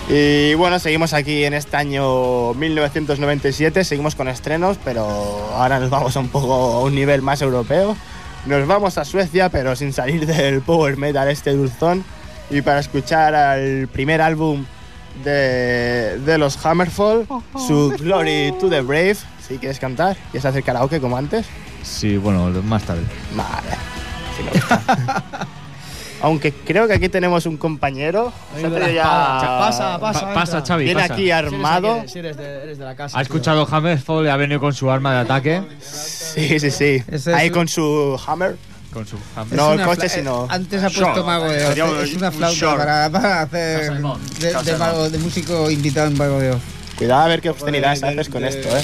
Y 0.08 0.54
bueno, 0.54 0.78
seguimos 0.78 1.12
aquí 1.12 1.44
en 1.44 1.54
este 1.54 1.76
año 1.76 2.54
1997, 2.54 3.82
seguimos 3.82 4.14
con 4.14 4.28
estrenos, 4.28 4.78
pero 4.84 5.04
ahora 5.52 5.80
nos 5.80 5.90
vamos 5.90 6.16
a 6.16 6.20
un 6.20 6.28
poco 6.28 6.54
a 6.54 6.82
un 6.82 6.94
nivel 6.94 7.22
más 7.22 7.42
europeo. 7.42 7.96
Nos 8.46 8.66
vamos 8.68 8.98
a 8.98 9.04
Suecia, 9.04 9.48
pero 9.48 9.74
sin 9.74 9.92
salir 9.92 10.24
del 10.26 10.60
power 10.60 10.96
metal 10.96 11.28
este 11.28 11.50
dulzón. 11.50 12.04
Y 12.50 12.62
para 12.62 12.78
escuchar 12.78 13.34
al 13.34 13.88
primer 13.88 14.22
álbum 14.22 14.64
de, 15.24 16.20
de 16.24 16.38
los 16.38 16.64
Hammerfall, 16.64 17.26
su 17.66 17.92
Glory 17.98 18.54
to 18.60 18.68
the 18.70 18.82
Brave. 18.82 19.16
Si 19.46 19.58
quieres 19.58 19.80
cantar, 19.80 20.16
¿quieres 20.30 20.44
hacer 20.44 20.62
karaoke 20.62 21.00
como 21.00 21.16
antes? 21.16 21.46
Sí, 21.82 22.16
bueno, 22.16 22.50
más 22.62 22.84
tarde. 22.84 23.02
Vale, 23.34 23.76
si 24.36 24.42
me 24.44 24.50
gusta. 24.50 25.48
Aunque 26.22 26.52
creo 26.52 26.88
que 26.88 26.94
aquí 26.94 27.08
tenemos 27.08 27.44
un 27.46 27.56
compañero. 27.56 28.32
Se 28.58 28.66
ha 28.66 28.70
traído 28.70 28.94
ya- 28.94 29.02
Pasa, 29.04 29.98
pasa. 30.00 30.20
Pa- 30.28 30.34
pasa, 30.34 30.58
entra. 30.58 30.74
Xavi, 30.74 30.84
Viene 30.84 31.00
pasa. 31.02 31.14
aquí 31.14 31.30
armado. 31.30 32.02
Sí, 32.06 32.18
eres, 32.20 32.36
de, 32.36 32.62
eres 32.62 32.78
de 32.78 32.84
la 32.84 32.94
casa. 32.96 33.18
Ha 33.18 33.22
escuchado 33.22 33.66
Hammerfall 33.70 34.26
y 34.26 34.28
ha 34.28 34.36
venido 34.36 34.58
con 34.60 34.72
su 34.72 34.90
arma 34.90 35.12
de 35.14 35.20
ataque. 35.20 35.62
Sí, 35.80 36.58
sí, 36.58 36.70
sí. 36.70 37.02
Ese 37.10 37.34
Ahí 37.34 37.46
es- 37.48 37.52
con 37.52 37.68
su 37.68 38.18
hammer. 38.26 38.56
Con 38.92 39.06
su 39.06 39.16
Es 39.16 39.22
hammer. 39.36 39.56
No, 39.58 39.68
el 39.72 39.74
una 39.78 39.84
coche, 39.86 40.00
fla- 40.02 40.06
eh, 40.06 40.08
sino- 40.08 40.46
Antes 40.48 40.82
ha 40.82 40.86
puesto 40.86 41.00
Short. 41.14 41.26
Mago 41.26 41.44
de 41.50 41.58
Oz. 41.62 41.68
Sería 41.68 41.84
un- 41.84 42.00
Es 42.00 42.14
una 42.14 42.28
un 42.28 42.34
flauta 42.34 42.58
short. 42.58 42.78
para, 42.78 43.10
para 43.10 43.40
hacer 43.42 43.86
Salmón. 43.86 44.20
de, 44.40 44.46
de, 44.64 44.76
mago- 44.78 45.10
de 45.10 45.18
músico 45.18 45.70
invitado 45.70 46.06
en 46.08 46.16
Mago 46.16 46.38
de 46.40 46.50
Oz. 46.52 46.60
Cuidado 46.96 47.22
a 47.22 47.28
ver 47.28 47.42
qué 47.42 47.50
obscenidades 47.50 48.02
haces 48.02 48.28
con 48.30 48.40
de- 48.42 48.48
esto, 48.48 48.74
eh. 48.74 48.82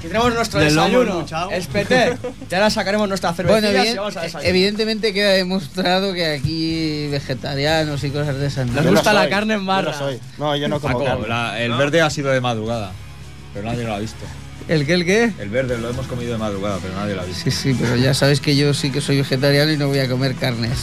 Aquí 0.00 0.08
tenemos 0.08 0.34
nuestro 0.34 0.60
Del 0.60 0.74
lomo 0.74 0.86
desayuno. 0.88 1.12
escuchado. 1.18 1.50
Espete. 1.50 2.16
Y 2.50 2.54
ahora 2.54 2.70
sacaremos 2.70 3.06
nuestra 3.08 3.32
Bueno, 3.32 3.52
cervecilla 3.60 3.84
y 3.84 3.86
evident- 3.88 3.96
vamos 3.98 4.16
a 4.16 4.20
desayunar. 4.22 4.46
evidentemente 4.50 5.12
queda 5.12 5.30
demostrado 5.32 6.14
que 6.14 6.26
aquí 6.26 7.08
vegetarianos 7.08 8.02
y 8.02 8.10
cosas 8.10 8.36
de 8.38 8.46
esas. 8.46 8.66
¿no? 8.66 8.72
Nos 8.74 8.84
Yo 8.84 8.90
no 8.92 8.96
gusta 8.96 9.12
la 9.12 9.28
carne 9.28 9.54
en 9.54 9.60
yo 9.60 9.66
barra. 9.66 9.92
No, 9.92 9.98
soy. 9.98 10.18
no, 10.38 10.56
yo 10.56 10.68
no 10.68 10.80
como 10.80 10.94
Paco, 11.00 11.04
carne. 11.04 11.28
la- 11.28 11.60
el 11.60 11.72
verde 11.74 12.00
ha 12.00 12.08
sido 12.08 12.30
de 12.30 12.40
madrugada, 12.40 12.92
pero 13.52 13.66
nadie 13.66 13.84
lo 13.84 13.92
ha 13.94 13.98
visto. 13.98 14.24
¿El 14.68 14.86
qué, 14.86 14.94
el 14.94 15.04
qué? 15.04 15.32
El 15.38 15.50
verde 15.50 15.76
lo 15.76 15.90
hemos 15.90 16.06
comido 16.06 16.32
de 16.32 16.38
madrugada, 16.38 16.78
pero 16.80 16.94
nadie 16.94 17.14
lo 17.14 17.20
ha 17.20 17.24
visto. 17.26 17.42
Sí, 17.44 17.50
sí, 17.50 17.76
pero 17.78 17.96
ya 17.96 18.14
sabes 18.14 18.40
que 18.40 18.56
yo 18.56 18.72
sí 18.72 18.90
que 18.90 19.02
soy 19.02 19.18
vegetariano 19.18 19.70
y 19.70 19.76
no 19.76 19.88
voy 19.88 19.98
a 19.98 20.08
comer 20.08 20.34
carnes. 20.34 20.78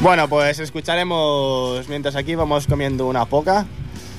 Bueno, 0.00 0.28
pues 0.28 0.60
escucharemos 0.60 1.86
mientras 1.88 2.14
aquí 2.16 2.34
vamos 2.36 2.66
comiendo 2.66 3.06
una 3.06 3.26
poca. 3.26 3.66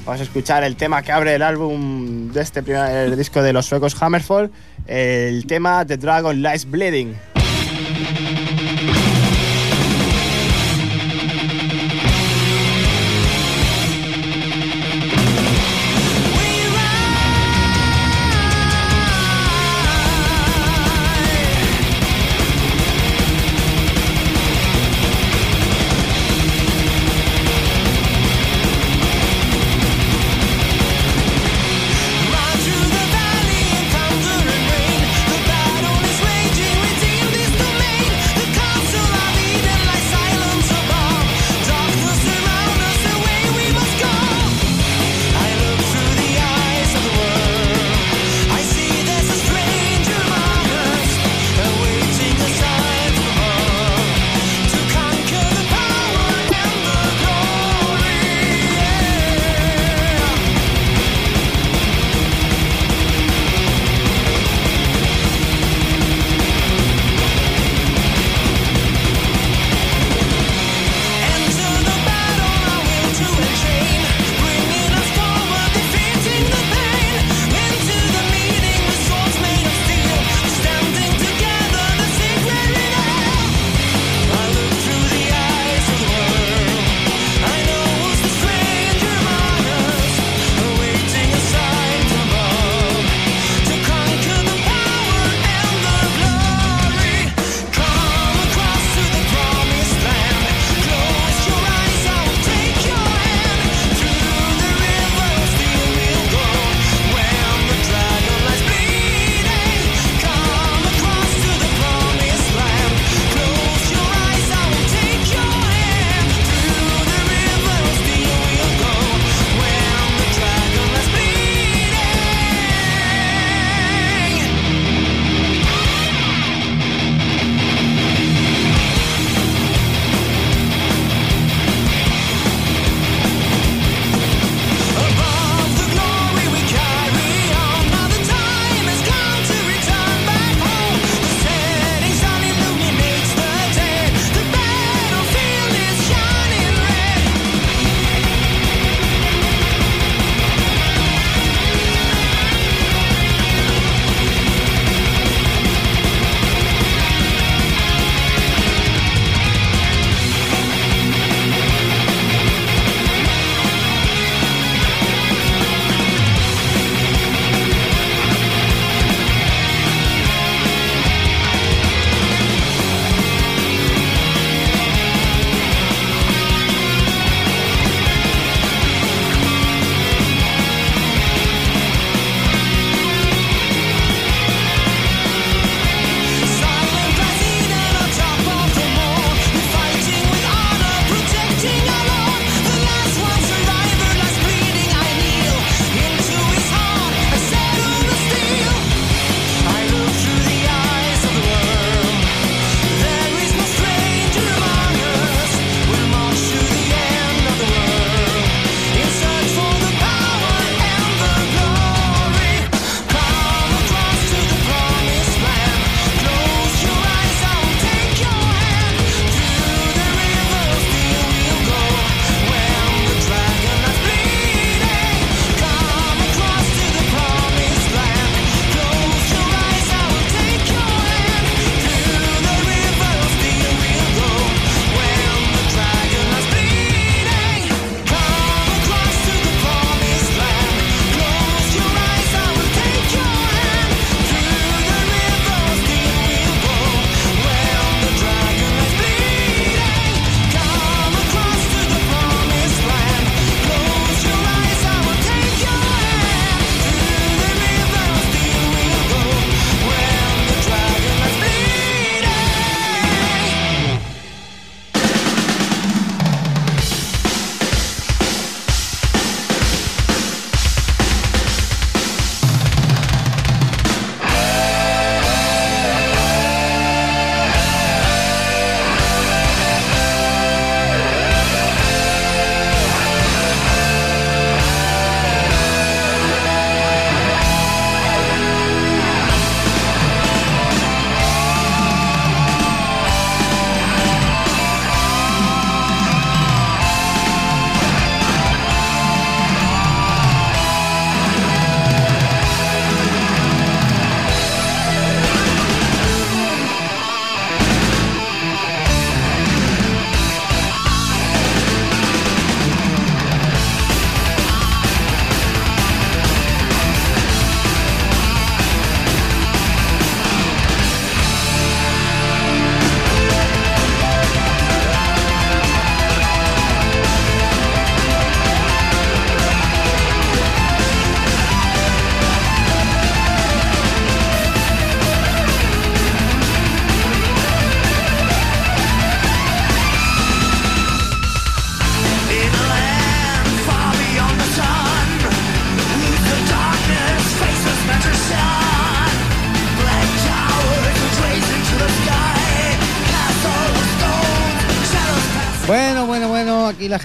Vamos 0.10 0.22
a 0.22 0.24
escuchar 0.24 0.64
el 0.64 0.76
tema 0.76 1.04
que 1.04 1.12
abre 1.12 1.36
el 1.36 1.44
álbum 1.44 2.32
de 2.32 2.42
este 2.42 2.64
primer 2.64 3.16
disco 3.16 3.44
de 3.44 3.54
los 3.54 3.68
suecos 3.68 3.96
Hammerfall, 4.02 4.50
el 4.88 5.46
tema 5.46 5.86
The 5.86 5.98
Dragon 5.98 6.42
Lies 6.42 6.66
Bleeding. 6.66 7.39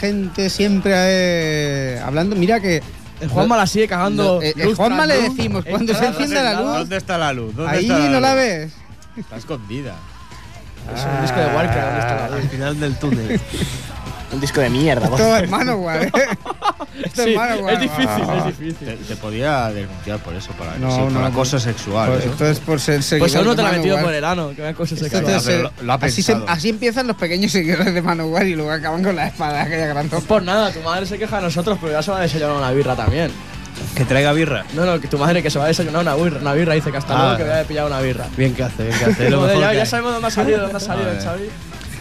Gente 0.04 0.50
siempre 0.50 0.92
eh, 0.94 2.00
hablando. 2.04 2.36
Mira 2.36 2.60
que. 2.60 2.82
El 3.20 3.28
Juanma 3.28 3.56
la 3.56 3.66
sigue 3.66 3.88
cagando. 3.88 4.24
Lo- 4.36 4.42
eh, 4.42 4.52
el 4.56 4.64
luz 4.66 4.76
Juanma 4.76 5.06
le 5.06 5.20
decimos, 5.22 5.64
cuando 5.64 5.94
se 5.94 6.04
enciende 6.04 6.42
la 6.42 6.60
luz, 6.60 6.74
¿Dónde 6.78 6.96
está 6.96 7.16
la 7.16 7.32
luz? 7.32 7.54
¿Dónde 7.54 7.72
ahí 7.76 7.84
está 7.90 7.98
no 8.10 8.20
la 8.20 8.34
ves. 8.34 8.72
Está 9.16 9.36
escondida. 9.36 9.94
Es 10.94 11.04
un 11.04 11.22
disco 11.22 11.38
de 11.40 11.46
Warcraft. 11.46 11.86
¿dónde 11.86 12.00
está 12.00 12.14
la 12.16 12.28
luz? 12.28 12.40
Al 12.44 12.48
final 12.50 12.80
del 12.80 12.96
túnel. 12.98 13.40
Un 14.32 14.40
disco 14.40 14.60
de 14.60 14.68
mierda. 14.70 15.06
Esto 15.06 15.36
es 15.36 15.48
Manowar, 15.48 16.02
¿eh? 16.04 16.12
Esto 17.04 17.22
Sí, 17.24 17.34
es 17.70 17.80
difícil, 17.80 18.08
Ah. 18.08 18.36
es 18.48 18.58
difícil. 18.58 18.86
Te, 18.88 18.96
te 18.96 19.16
podía 19.16 19.70
denunciar 19.70 20.18
por 20.20 20.34
eso, 20.34 20.50
para 20.52 20.76
No, 20.76 20.90
sí, 20.94 21.00
por 21.02 21.12
no, 21.12 21.26
acoso 21.26 21.58
sexual. 21.58 22.10
Pues 22.12 22.24
¿eh? 22.24 22.28
esto 22.30 22.46
es 22.46 22.60
por 22.60 22.80
ser 22.80 23.02
seguidor 23.02 23.28
Pues 23.28 23.36
aún 23.36 23.46
no 23.46 23.56
te 23.56 23.62
la 23.62 23.68
ha 23.68 23.72
metido 23.72 23.98
por 24.00 24.12
el 24.14 24.24
ano, 24.24 24.50
que 24.54 24.68
Esto 24.68 24.86
sexual. 24.86 25.24
es 25.24 25.28
pero 25.28 25.40
ser- 25.40 25.62
lo- 25.62 25.72
lo 25.82 25.92
ha 25.92 25.96
así, 25.96 26.22
se- 26.22 26.36
así 26.46 26.68
empiezan 26.70 27.06
los 27.06 27.16
pequeños 27.16 27.52
seguidores 27.52 27.92
de 27.94 28.02
Manowar 28.02 28.46
y 28.46 28.54
luego 28.54 28.70
acaban 28.72 29.02
con 29.02 29.14
la 29.16 29.26
espada 29.28 29.62
aquella 29.62 29.86
gran 29.86 30.06
es 30.06 30.24
por 30.24 30.42
nada, 30.42 30.70
tu 30.72 30.80
madre 30.80 31.06
se 31.06 31.18
queja 31.18 31.36
de 31.36 31.42
nosotros, 31.42 31.78
pero 31.80 31.92
ya 31.92 32.02
se 32.02 32.10
va 32.10 32.18
a 32.18 32.20
desayunar 32.22 32.56
una 32.56 32.70
birra 32.72 32.94
también. 32.96 33.30
Que 33.96 34.04
traiga 34.04 34.32
birra. 34.32 34.64
No, 34.74 34.84
no, 34.86 35.00
que 35.00 35.08
tu 35.08 35.18
madre 35.18 35.42
que 35.42 35.50
se 35.50 35.58
va 35.58 35.64
a 35.64 35.68
desayunar 35.68 36.02
una 36.02 36.14
birra, 36.14 36.38
una 36.40 36.52
birra 36.54 36.74
dice 36.74 36.92
que 36.92 36.98
hasta 36.98 37.14
Ah. 37.14 37.22
luego 37.22 37.36
que 37.38 37.42
voy 37.44 37.52
a 37.60 37.64
pillar 37.64 37.86
una 37.86 38.00
birra. 38.00 38.26
Bien 38.36 38.54
que 38.54 38.62
hace, 38.62 38.84
bien 38.84 38.96
que 38.98 39.04
hace. 39.06 39.30
Lo 39.30 39.38
Joder, 39.40 39.56
mejor 39.56 39.64
ya, 39.64 39.70
que 39.72 39.76
ya 39.78 39.86
sabemos 39.86 40.12
dónde 40.12 40.28
ha 40.28 40.30
salido, 40.30 40.60
dónde 40.60 40.76
ha 40.76 40.80
salido 40.80 41.10
el. 41.10 41.18
Xavi. 41.20 41.48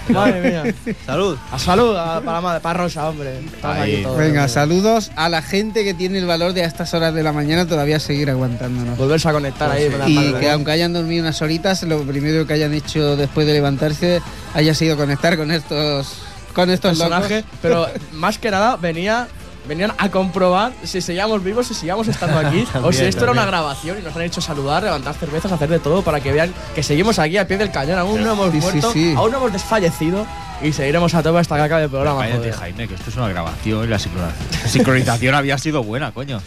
Madre 0.09 0.41
mía. 0.41 0.73
Salud. 1.05 1.37
A 1.51 1.59
salud, 1.59 1.95
a- 1.95 2.19
para, 2.21 2.33
la 2.33 2.41
madre- 2.41 2.59
para 2.61 2.79
Rosa, 2.83 3.07
hombre. 3.09 3.39
Ahí. 3.61 4.05
Venga, 4.17 4.47
saludos 4.47 5.11
a 5.15 5.29
la 5.29 5.41
gente 5.41 5.83
que 5.83 5.93
tiene 5.93 6.17
el 6.19 6.25
valor 6.25 6.53
de 6.53 6.63
a 6.63 6.65
estas 6.67 6.93
horas 6.93 7.13
de 7.13 7.23
la 7.23 7.31
mañana 7.31 7.67
todavía 7.67 7.99
seguir 7.99 8.29
aguantándonos. 8.29 8.97
Volverse 8.97 9.29
a 9.29 9.31
conectar 9.31 9.71
ahí. 9.71 9.89
con 9.89 9.99
las 9.99 10.09
Y 10.09 10.33
que 10.39 10.49
aunque 10.51 10.71
hayan 10.71 10.93
dormido 10.93 11.23
unas 11.23 11.41
horitas, 11.41 11.83
lo 11.83 12.01
primero 12.03 12.45
que 12.45 12.53
hayan 12.53 12.73
hecho 12.73 13.15
después 13.15 13.47
de 13.47 13.53
levantarse 13.53 14.21
haya 14.53 14.73
sido 14.73 14.97
conectar 14.97 15.37
con 15.37 15.51
estos 15.51 16.07
con 16.53 16.69
estos 16.69 16.97
personaje, 16.99 17.37
locos. 17.37 17.51
pero 17.61 17.87
más 18.13 18.37
que 18.37 18.51
nada 18.51 18.75
venía 18.75 19.27
venían 19.67 19.93
a 19.97 20.09
comprobar 20.09 20.71
si 20.83 21.01
seguíamos 21.01 21.43
vivos, 21.43 21.67
si 21.67 21.73
sigamos 21.73 22.07
estando 22.07 22.37
aquí, 22.39 22.61
o 22.67 22.67
si 22.67 22.73
También, 22.81 23.05
esto 23.07 23.23
era 23.23 23.31
una 23.31 23.45
grabación 23.45 23.97
y 23.99 24.01
nos 24.01 24.15
han 24.15 24.21
hecho 24.23 24.41
saludar, 24.41 24.83
levantar 24.83 25.13
cervezas, 25.15 25.51
hacer 25.51 25.69
de 25.69 25.79
todo 25.79 26.01
para 26.01 26.19
que 26.19 26.31
vean 26.31 26.53
que 26.75 26.83
seguimos 26.83 27.19
aquí 27.19 27.37
al 27.37 27.47
pie 27.47 27.57
del 27.57 27.71
cañón, 27.71 27.97
aún 27.99 28.23
no 28.23 28.33
hemos 28.33 28.51
Sí, 28.51 28.57
muerto, 28.59 28.91
sí. 28.91 29.13
aún 29.17 29.31
no 29.31 29.37
hemos 29.37 29.53
desfallecido 29.53 30.25
y 30.61 30.71
seguiremos 30.73 31.13
a 31.13 31.23
tope 31.23 31.39
hasta 31.39 31.55
que 31.55 31.61
acabe 31.61 31.83
el 31.85 31.89
programa. 31.89 32.21
Cállate, 32.21 32.37
joder. 32.39 32.53
Jaime, 32.55 32.87
que 32.87 32.95
esto 32.95 33.09
es 33.09 33.15
una 33.17 33.27
grabación 33.29 33.83
y 33.85 33.87
la 33.87 33.99
sincronización, 33.99 34.47
la 34.63 34.69
sincronización 34.69 35.35
había 35.35 35.57
sido 35.57 35.83
buena, 35.83 36.11
coño. 36.11 36.41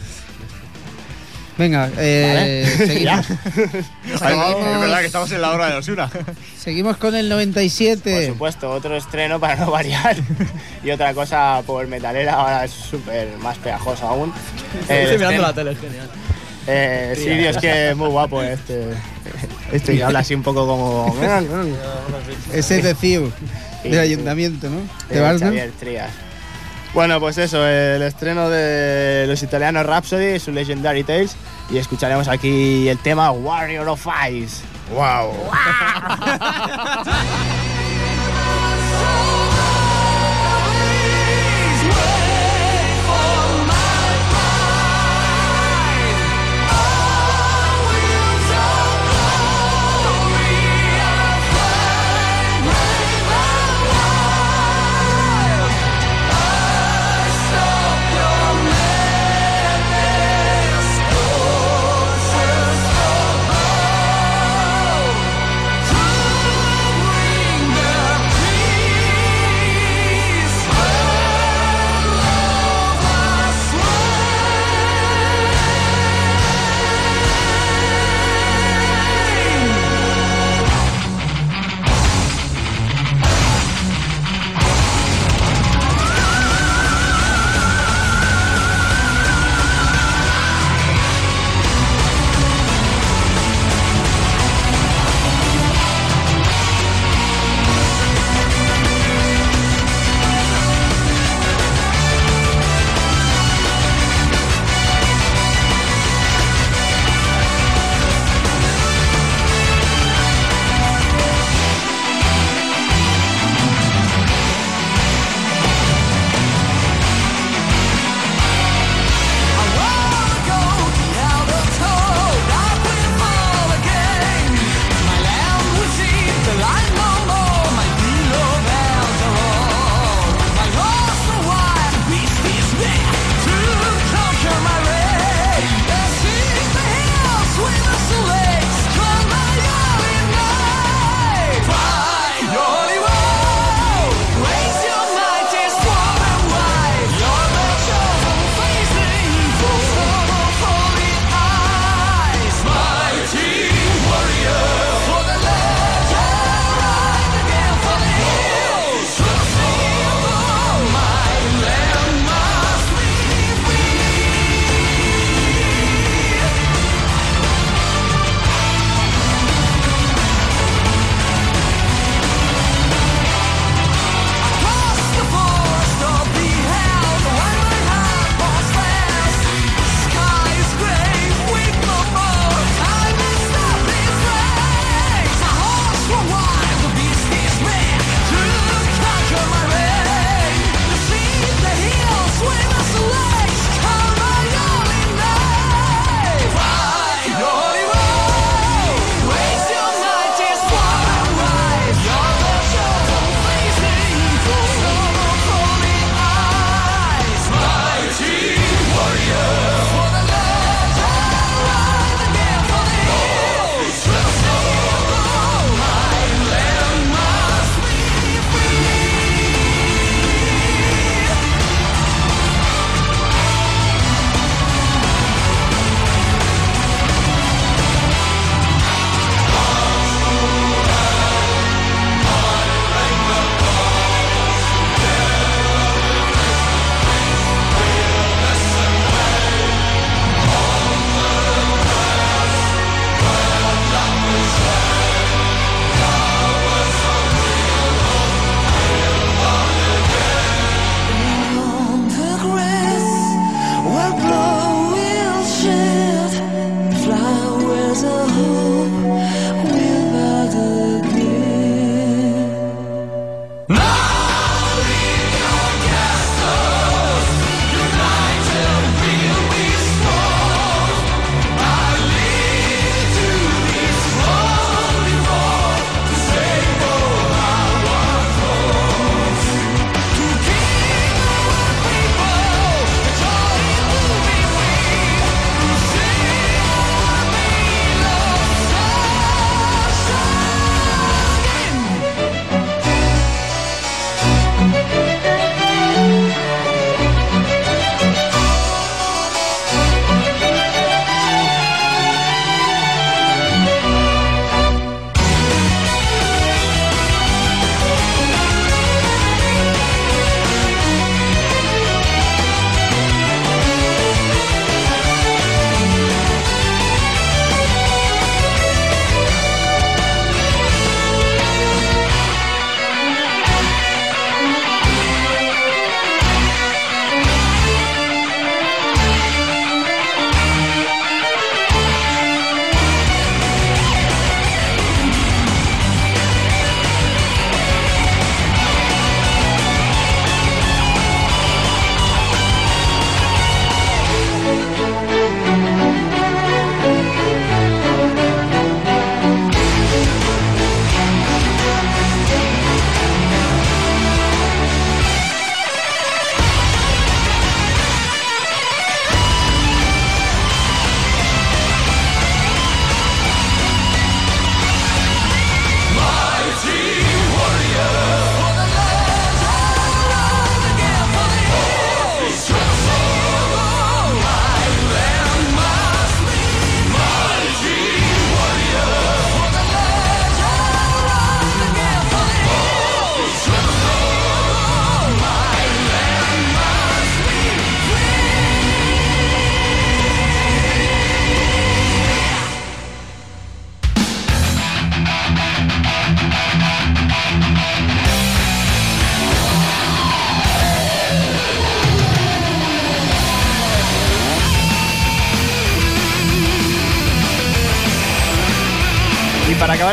Venga, 1.58 1.90
eh, 1.96 2.70
seguimos. 2.76 3.30
es 3.30 4.20
verdad 4.20 5.00
que 5.00 5.06
estamos 5.06 5.32
en 5.32 5.40
la 5.40 5.50
hora 5.52 5.68
de 5.68 5.74
los 5.74 5.88
una. 5.88 6.10
Seguimos 6.58 6.98
con 6.98 7.14
el 7.14 7.26
Por 7.28 7.36
97. 7.36 8.26
supuesto, 8.28 8.70
otro 8.70 8.94
estreno 8.96 9.40
para 9.40 9.56
no 9.56 9.70
variar. 9.70 10.16
y 10.84 10.90
otra 10.90 11.14
cosa 11.14 11.62
por 11.66 11.86
metalera, 11.86 12.34
ahora 12.34 12.64
es 12.64 12.72
súper 12.72 13.28
más 13.38 13.56
pegajosa 13.58 14.08
aún. 14.08 14.32
Eh, 14.88 15.02
Estoy 15.04 15.18
mirando 15.18 15.42
la 15.42 15.52
tele, 15.54 15.72
es 15.72 15.80
genial. 15.80 16.10
Eh, 16.68 17.14
sí, 17.16 17.24
tío, 17.24 17.50
es 17.50 17.56
que 17.58 17.90
es 17.90 17.96
muy 17.96 18.08
guapo 18.08 18.42
este. 18.42 18.88
Este 19.72 19.96
que 19.96 20.04
habla 20.04 20.18
así 20.18 20.34
un 20.34 20.42
poco 20.42 20.66
como. 20.66 21.16
Ese 22.52 22.78
es 22.78 22.84
de 22.84 22.94
CIU, 22.94 23.32
del 23.84 23.98
ayuntamiento, 24.00 24.68
¿no? 24.68 24.80
De 25.08 25.20
de. 25.20 25.46
Xavier 25.46 25.70
Trias. 25.78 26.10
Bueno, 26.96 27.20
pues 27.20 27.36
eso, 27.36 27.62
el 27.66 28.00
estreno 28.00 28.48
de 28.48 29.26
los 29.28 29.42
italianos 29.42 29.84
Rhapsody, 29.84 30.40
su 30.40 30.50
Legendary 30.50 31.04
Tales, 31.04 31.36
y 31.70 31.76
escucharemos 31.76 32.26
aquí 32.26 32.88
el 32.88 32.96
tema 32.96 33.30
Warrior 33.32 33.86
of 33.86 34.06
Ice. 34.30 34.64
¡Wow! 34.94 35.34
Too 37.04 37.12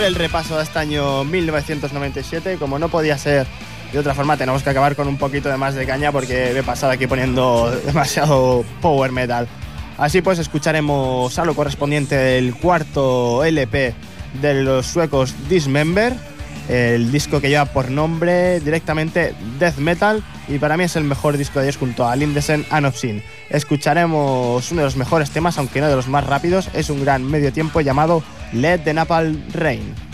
acabar 0.04 0.08
el 0.08 0.16
repaso 0.16 0.58
de 0.58 0.64
este 0.64 0.80
año 0.80 1.24
1997, 1.24 2.58
como 2.58 2.78
no 2.78 2.90
podía 2.90 3.18
ser 3.18 3.48
de 3.94 4.00
otra 4.00 4.14
forma, 4.14 4.36
tenemos 4.36 4.62
que 4.62 4.70
acabar 4.70 4.96
con 4.96 5.08
un 5.08 5.18
poquito 5.18 5.50
de 5.50 5.56
más 5.56 5.76
de 5.76 5.86
caña 5.86 6.12
porque 6.12 6.52
me 6.54 6.60
he 6.60 6.64
pasado 6.64 6.92
aquí 6.92 7.08
poniendo 7.08 7.72
demasiado 7.86 8.66
power 8.82 9.12
metal. 9.14 9.48
Así 9.98 10.22
pues, 10.22 10.40
escucharemos 10.40 11.38
a 11.40 11.46
lo 11.46 11.56
correspondiente 11.56 12.16
del 12.16 12.56
cuarto 12.56 13.46
LP 13.46 13.94
de 14.42 14.64
los 14.64 14.88
suecos 14.88 15.36
Dismember, 15.48 16.14
el 16.68 17.12
disco 17.12 17.40
que 17.40 17.50
lleva 17.50 17.66
por 17.66 17.90
nombre 17.90 18.60
directamente 18.60 19.34
Death 19.60 19.78
Metal 19.78 20.24
y 20.50 20.58
para 20.58 20.76
mí 20.76 20.84
es 20.84 20.96
el 20.98 21.04
mejor 21.04 21.38
disco 21.38 21.60
de 21.60 21.66
ellos 21.66 21.78
junto 21.78 22.08
a 22.08 22.16
Lindesen 22.16 22.66
and. 22.72 22.92
Escucharemos 23.50 24.72
uno 24.72 24.82
de 24.82 24.86
los 24.86 24.98
mejores 24.98 25.30
temas, 25.32 25.58
aunque 25.58 25.80
no 25.80 25.88
de 25.88 25.96
los 25.96 26.08
más 26.08 26.26
rápidos, 26.26 26.70
es 26.74 26.90
un 26.90 27.04
gran 27.04 27.24
medio 27.24 27.54
tiempo 27.54 27.80
llamado 27.80 28.24
Let 28.54 28.86
the 28.86 28.92
Napalm 28.94 29.42
Rain. 29.58 30.13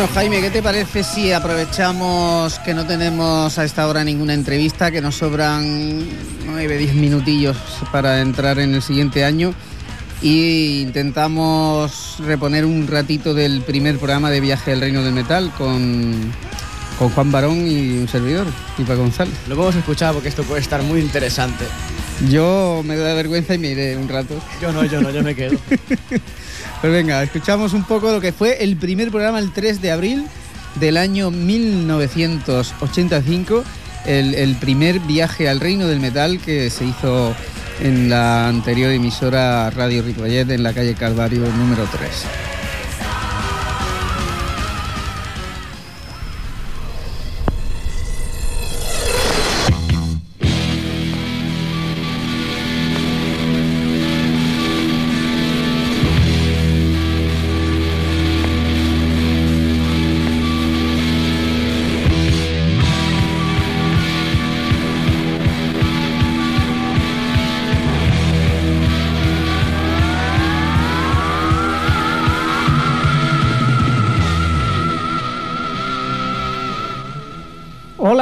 Bueno, 0.00 0.14
Jaime, 0.14 0.40
¿qué 0.40 0.48
te 0.48 0.62
parece 0.62 1.04
si 1.04 1.30
aprovechamos 1.30 2.58
que 2.60 2.72
no 2.72 2.86
tenemos 2.86 3.58
a 3.58 3.64
esta 3.66 3.86
hora 3.86 4.02
ninguna 4.02 4.32
entrevista, 4.32 4.90
que 4.90 5.02
nos 5.02 5.16
sobran 5.16 6.06
9, 6.46 6.78
10 6.78 6.94
minutillos 6.94 7.58
para 7.92 8.22
entrar 8.22 8.60
en 8.60 8.74
el 8.74 8.80
siguiente 8.80 9.26
año 9.26 9.52
y 10.22 10.80
intentamos 10.80 12.16
reponer 12.20 12.64
un 12.64 12.86
ratito 12.86 13.34
del 13.34 13.60
primer 13.60 13.98
programa 13.98 14.30
de 14.30 14.40
Viaje 14.40 14.72
al 14.72 14.80
Reino 14.80 15.02
del 15.02 15.12
Metal 15.12 15.52
con, 15.58 16.32
con 16.98 17.10
Juan 17.10 17.30
Barón 17.30 17.70
y 17.70 17.98
un 17.98 18.08
servidor, 18.08 18.46
Pipa 18.78 18.94
González? 18.94 19.34
Lo 19.48 19.54
podemos 19.54 19.76
escuchar 19.76 20.14
porque 20.14 20.30
esto 20.30 20.44
puede 20.44 20.62
estar 20.62 20.82
muy 20.82 21.00
interesante. 21.00 21.66
Yo 22.30 22.80
me 22.86 22.96
da 22.96 23.12
vergüenza 23.12 23.52
y 23.52 23.58
me 23.58 23.68
iré 23.68 23.98
un 23.98 24.08
rato. 24.08 24.40
Yo 24.62 24.72
no, 24.72 24.82
yo 24.86 25.02
no, 25.02 25.10
yo 25.10 25.22
me 25.22 25.34
quedo. 25.34 25.58
Pues 26.80 26.92
venga, 26.94 27.22
escuchamos 27.22 27.74
un 27.74 27.84
poco 27.84 28.10
lo 28.10 28.22
que 28.22 28.32
fue 28.32 28.64
el 28.64 28.76
primer 28.76 29.10
programa 29.10 29.38
el 29.38 29.52
3 29.52 29.82
de 29.82 29.90
abril 29.90 30.24
del 30.76 30.96
año 30.96 31.30
1985, 31.30 33.62
el, 34.06 34.56
primer 34.56 34.98
viaje 35.00 35.50
al 35.50 35.60
reino 35.60 35.86
del 35.86 36.00
metal 36.00 36.40
que 36.40 36.70
se 36.70 36.86
hizo 36.86 37.34
en 37.82 38.08
la 38.08 38.48
anterior 38.48 38.90
emisora 38.92 39.68
Radio 39.68 40.02
Ripollet 40.02 40.50
en 40.50 40.62
la 40.62 40.72
calle 40.72 40.94
Calvario 40.94 41.44
número 41.52 41.86
3. 41.92 42.08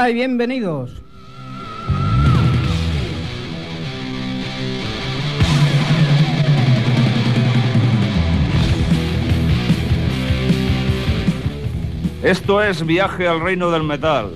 Hola 0.08 0.14
y 0.14 0.20
bienvenidos. 0.20 1.02
Esto 12.22 12.62
es 12.62 12.86
Viaje 12.86 13.28
al 13.28 13.42
Reino 13.42 13.70
del 13.70 13.82
Metal. 13.82 14.30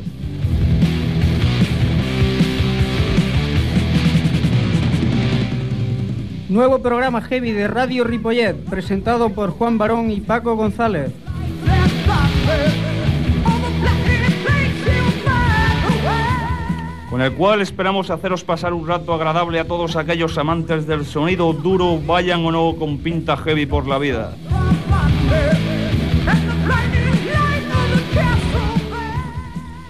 Nuevo 6.51 6.83
programa 6.83 7.23
heavy 7.23 7.53
de 7.53 7.67
Radio 7.67 8.05
Ripollet, 8.05 8.63
presentado 8.69 9.31
por 9.31 9.53
Juan 9.53 9.79
Barón 9.79 10.11
y 10.11 10.21
Paco 10.21 10.55
González. 10.55 11.13
Con 17.13 17.21
el 17.21 17.35
cual 17.35 17.61
esperamos 17.61 18.09
haceros 18.09 18.43
pasar 18.43 18.73
un 18.73 18.89
rato 18.89 19.13
agradable 19.13 19.61
a 19.61 19.67
todos 19.67 19.97
aquellos 19.97 20.39
amantes 20.39 20.87
del 20.87 21.05
sonido 21.05 21.53
duro, 21.53 22.01
vayan 22.01 22.43
o 22.47 22.51
no 22.51 22.75
con 22.79 22.97
pinta 22.97 23.37
heavy 23.37 23.67
por 23.67 23.87
la 23.87 23.99
vida. 23.99 24.35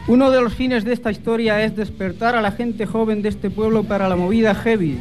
Uno 0.09 0.33
de 0.33 0.41
los 0.41 0.53
fines 0.53 0.85
de 0.85 0.95
esta 0.95 1.13
historia 1.13 1.63
es 1.63 1.77
despertar 1.77 2.35
a 2.35 2.43
la 2.43 2.51
gente 2.51 2.87
joven 2.87 3.23
de 3.23 3.29
este 3.29 3.51
pueblo 3.51 3.85
para 3.85 4.09
la 4.09 4.17
movida 4.17 4.53
heavy. 4.57 4.99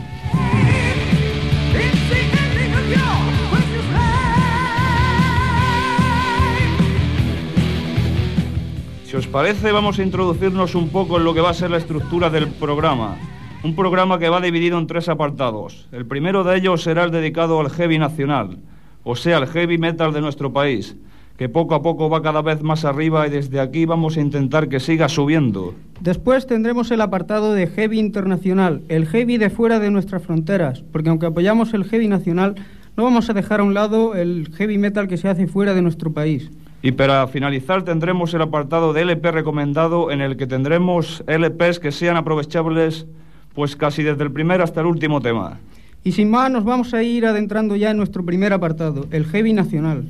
Si 9.12 9.18
os 9.18 9.28
parece, 9.28 9.74
vamos 9.74 10.00
a 10.00 10.04
introducirnos 10.04 10.74
un 10.74 10.88
poco 10.88 11.18
en 11.18 11.26
lo 11.26 11.34
que 11.34 11.42
va 11.42 11.50
a 11.50 11.54
ser 11.54 11.70
la 11.70 11.80
estructura 11.80 12.30
del 12.30 12.48
programa. 12.48 13.18
Un 13.62 13.76
programa 13.76 14.18
que 14.18 14.30
va 14.30 14.40
dividido 14.40 14.80
en 14.80 14.88
tres 14.88 15.10
apartados. 15.10 15.90
El 15.92 16.06
primero 16.06 16.46
de 16.46 16.56
ellos 16.56 16.84
será 16.84 17.04
el 17.04 17.12
dedicado 17.12 17.60
al 17.60 17.70
heavy 17.72 18.00
nacional, 18.00 18.60
o 19.04 19.18
sea, 19.18 19.36
al 19.36 19.48
heavy 19.48 19.78
metal 19.78 20.14
de 20.14 20.22
nuestro 20.22 20.54
país, 20.54 20.96
que 21.38 21.50
poco 21.50 21.76
a 21.76 21.82
poco 21.82 22.10
va 22.10 22.22
cada 22.22 22.42
vez 22.42 22.64
más 22.64 22.86
arriba 22.86 23.28
y 23.28 23.32
desde 23.32 23.60
aquí 23.60 23.84
vamos 23.84 24.16
a 24.16 24.22
intentar 24.22 24.70
que 24.70 24.80
siga 24.80 25.10
subiendo. 25.10 25.76
Después 26.00 26.48
tendremos 26.48 26.90
el 26.92 27.02
apartado 27.02 27.52
de 27.52 27.68
heavy 27.68 28.00
internacional, 28.00 28.82
el 28.88 29.08
heavy 29.08 29.38
de 29.38 29.50
fuera 29.50 29.82
de 29.82 29.92
nuestras 29.92 30.24
fronteras, 30.24 30.86
porque 30.90 31.10
aunque 31.10 31.26
apoyamos 31.26 31.74
el 31.74 31.84
heavy 31.84 32.08
nacional, 32.08 32.56
no 32.96 33.04
vamos 33.04 33.30
a 33.30 33.34
dejar 33.34 33.60
a 33.60 33.64
un 33.64 33.74
lado 33.74 34.16
el 34.16 34.54
heavy 34.56 34.78
metal 34.78 35.10
que 35.10 35.18
se 35.18 35.28
hace 35.28 35.48
fuera 35.48 35.74
de 35.74 35.82
nuestro 35.82 36.14
país. 36.14 36.50
Y 36.84 36.94
para 36.94 37.28
finalizar 37.28 37.84
tendremos 37.84 38.34
el 38.34 38.42
apartado 38.42 38.92
de 38.92 39.02
LP 39.02 39.32
recomendado 39.32 40.10
en 40.10 40.22
el 40.22 40.36
que 40.36 40.48
tendremos 40.48 41.24
LPs 41.28 41.80
que 41.80 41.92
sean 41.92 42.18
aprovechables 42.18 43.06
pues 43.54 43.76
casi 43.76 44.02
desde 44.02 44.24
el 44.24 44.32
primer 44.32 44.62
hasta 44.62 44.82
el 44.82 44.88
último 44.88 45.22
tema. 45.22 45.60
Y 46.04 46.14
sin 46.14 46.32
más 46.32 46.50
nos 46.50 46.64
vamos 46.64 46.94
a 46.96 47.04
ir 47.04 47.26
adentrando 47.28 47.76
ya 47.76 47.92
en 47.92 47.98
nuestro 47.98 48.26
primer 48.26 48.54
apartado, 48.54 49.06
el 49.12 49.26
heavy 49.26 49.54
nacional. 49.54 50.06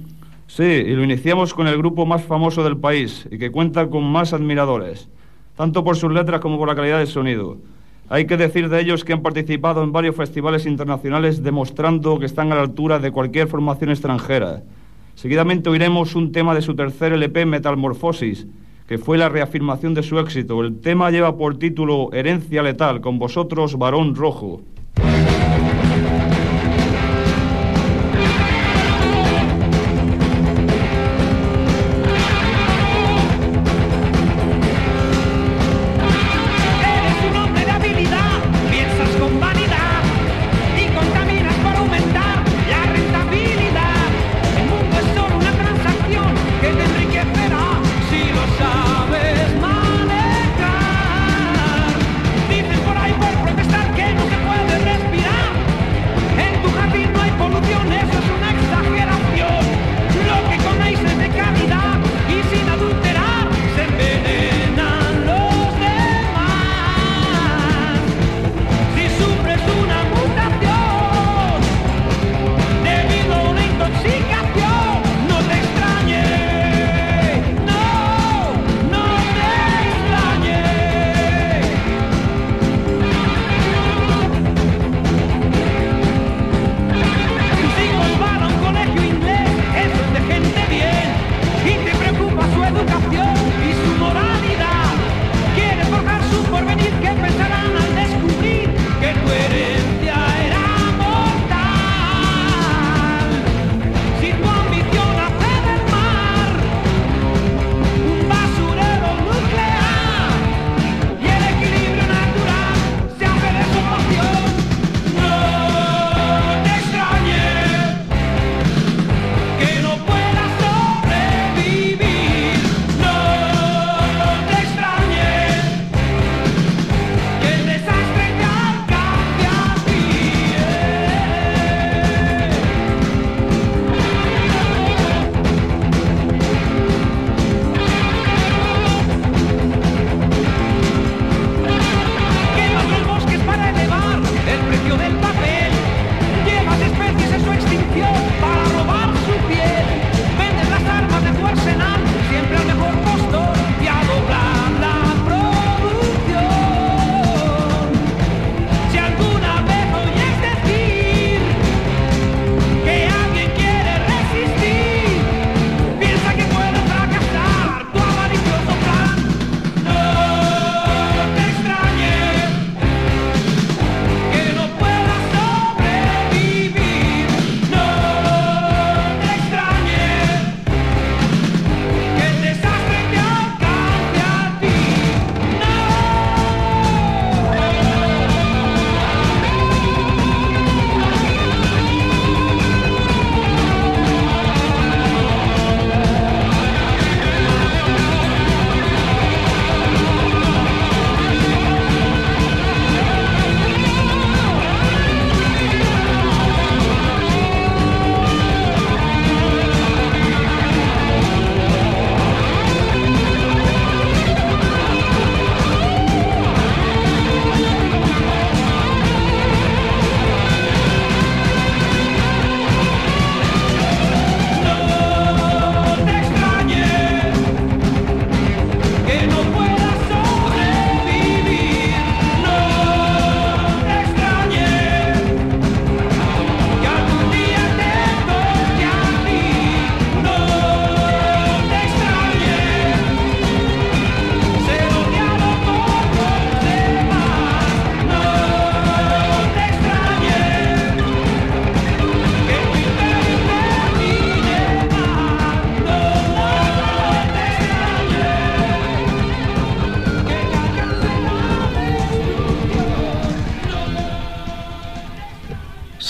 Sí, 0.47 0.63
y 0.63 0.95
lo 0.95 1.03
iniciamos 1.03 1.53
con 1.53 1.67
el 1.67 1.77
grupo 1.77 2.05
más 2.05 2.23
famoso 2.23 2.63
del 2.63 2.77
país 2.77 3.27
y 3.29 3.37
que 3.37 3.51
cuenta 3.51 3.87
con 3.87 4.03
más 4.03 4.31
admiradores, 4.31 5.09
tanto 5.57 5.83
por 5.83 5.97
sus 5.97 6.13
letras 6.13 6.39
como 6.39 6.57
por 6.57 6.69
la 6.69 6.75
calidad 6.75 6.99
del 6.99 7.07
sonido. 7.07 7.57
Hay 8.07 8.25
que 8.25 8.37
decir 8.37 8.69
de 8.69 8.79
ellos 8.79 9.03
que 9.03 9.13
han 9.13 9.21
participado 9.21 9.83
en 9.83 9.91
varios 9.91 10.15
festivales 10.15 10.65
internacionales 10.65 11.43
demostrando 11.43 12.19
que 12.19 12.25
están 12.25 12.51
a 12.51 12.55
la 12.55 12.61
altura 12.61 12.99
de 12.99 13.11
cualquier 13.11 13.47
formación 13.47 13.89
extranjera. 13.89 14.63
Seguidamente 15.21 15.69
oiremos 15.69 16.15
un 16.15 16.31
tema 16.31 16.55
de 16.55 16.63
su 16.63 16.75
tercer 16.75 17.13
LP, 17.13 17.45
Metamorfosis, 17.45 18.47
que 18.87 18.97
fue 18.97 19.19
la 19.19 19.29
reafirmación 19.29 19.93
de 19.93 20.01
su 20.01 20.17
éxito. 20.17 20.59
El 20.61 20.79
tema 20.81 21.11
lleva 21.11 21.37
por 21.37 21.59
título 21.59 22.11
Herencia 22.11 22.63
Letal, 22.63 23.01
con 23.01 23.19
vosotros, 23.19 23.77
Varón 23.77 24.15
Rojo. 24.15 24.63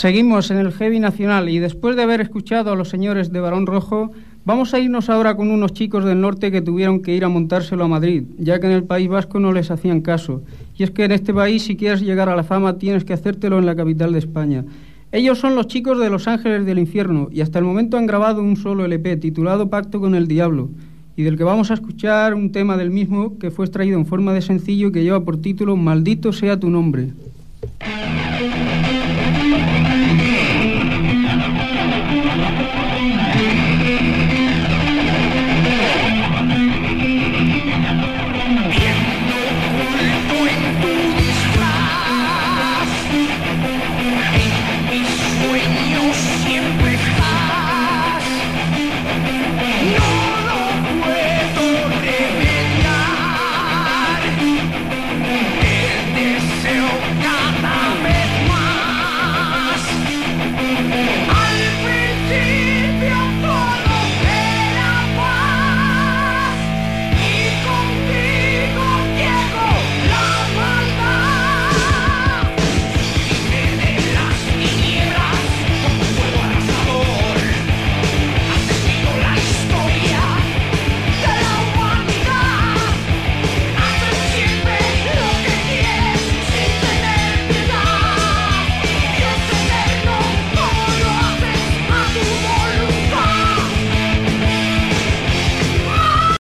Seguimos 0.02 0.50
en 0.50 0.58
el 0.58 0.72
Heavy 0.72 1.00
Nacional 1.00 1.48
y 1.48 1.60
después 1.60 1.96
de 1.96 2.02
haber 2.02 2.22
escuchado 2.22 2.72
a 2.72 2.76
los 2.76 2.90
señores 2.90 3.32
de 3.32 3.40
Barón 3.40 3.68
Rojo, 3.68 4.10
vamos 4.46 4.74
a 4.74 4.80
irnos 4.80 5.12
ahora 5.12 5.36
con 5.36 5.52
unos 5.52 5.74
chicos 5.74 6.06
del 6.06 6.22
norte 6.22 6.52
que 6.52 6.64
tuvieron 6.64 7.04
que 7.04 7.14
ir 7.14 7.24
a 7.24 7.30
montárselo 7.30 7.84
a 7.84 7.88
Madrid, 7.88 8.24
ya 8.40 8.60
que 8.60 8.66
en 8.66 8.72
el 8.72 8.84
País 8.84 9.08
Vasco 9.10 9.40
no 9.40 9.52
les 9.52 9.70
hacían 9.70 10.02
caso. 10.02 10.42
Y 10.76 10.82
es 10.82 10.90
que 10.90 11.04
en 11.04 11.12
este 11.12 11.36
país, 11.36 11.62
si 11.62 11.76
quieres 11.76 12.02
llegar 12.02 12.30
a 12.30 12.36
la 12.36 12.42
fama, 12.42 12.80
tienes 12.80 13.04
que 13.04 13.14
hacértelo 13.14 13.60
en 13.60 13.68
la 13.68 13.76
capital 13.76 14.12
de 14.12 14.18
España. 14.18 14.66
Ellos 15.12 15.38
son 15.38 15.54
los 15.54 15.68
chicos 15.68 16.00
de 16.00 16.10
Los 16.10 16.28
Ángeles 16.28 16.66
del 16.66 16.80
Infierno 16.80 17.30
y 17.32 17.42
hasta 17.42 17.60
el 17.60 17.66
momento 17.66 18.00
han 18.00 18.08
grabado 18.08 18.42
un 18.42 18.58
solo 18.58 18.86
LP 18.86 19.18
titulado 19.18 19.70
Pacto 19.70 20.00
con 20.00 20.16
el 20.16 20.28
Diablo 20.28 20.72
y 21.16 21.22
del 21.22 21.38
que 21.38 21.44
vamos 21.44 21.70
a 21.70 21.76
escuchar 21.76 22.34
un 22.34 22.52
tema 22.52 22.76
del 22.76 22.90
mismo 22.90 23.38
que 23.38 23.52
fue 23.52 23.68
extraído 23.68 24.00
en 24.00 24.08
forma 24.08 24.34
de 24.34 24.42
sencillo 24.42 24.92
que 24.92 25.04
lleva 25.04 25.24
por 25.24 25.40
título 25.40 25.76
Maldito 25.76 26.34
sea 26.34 26.60
tu 26.60 26.72
nombre. 26.72 27.10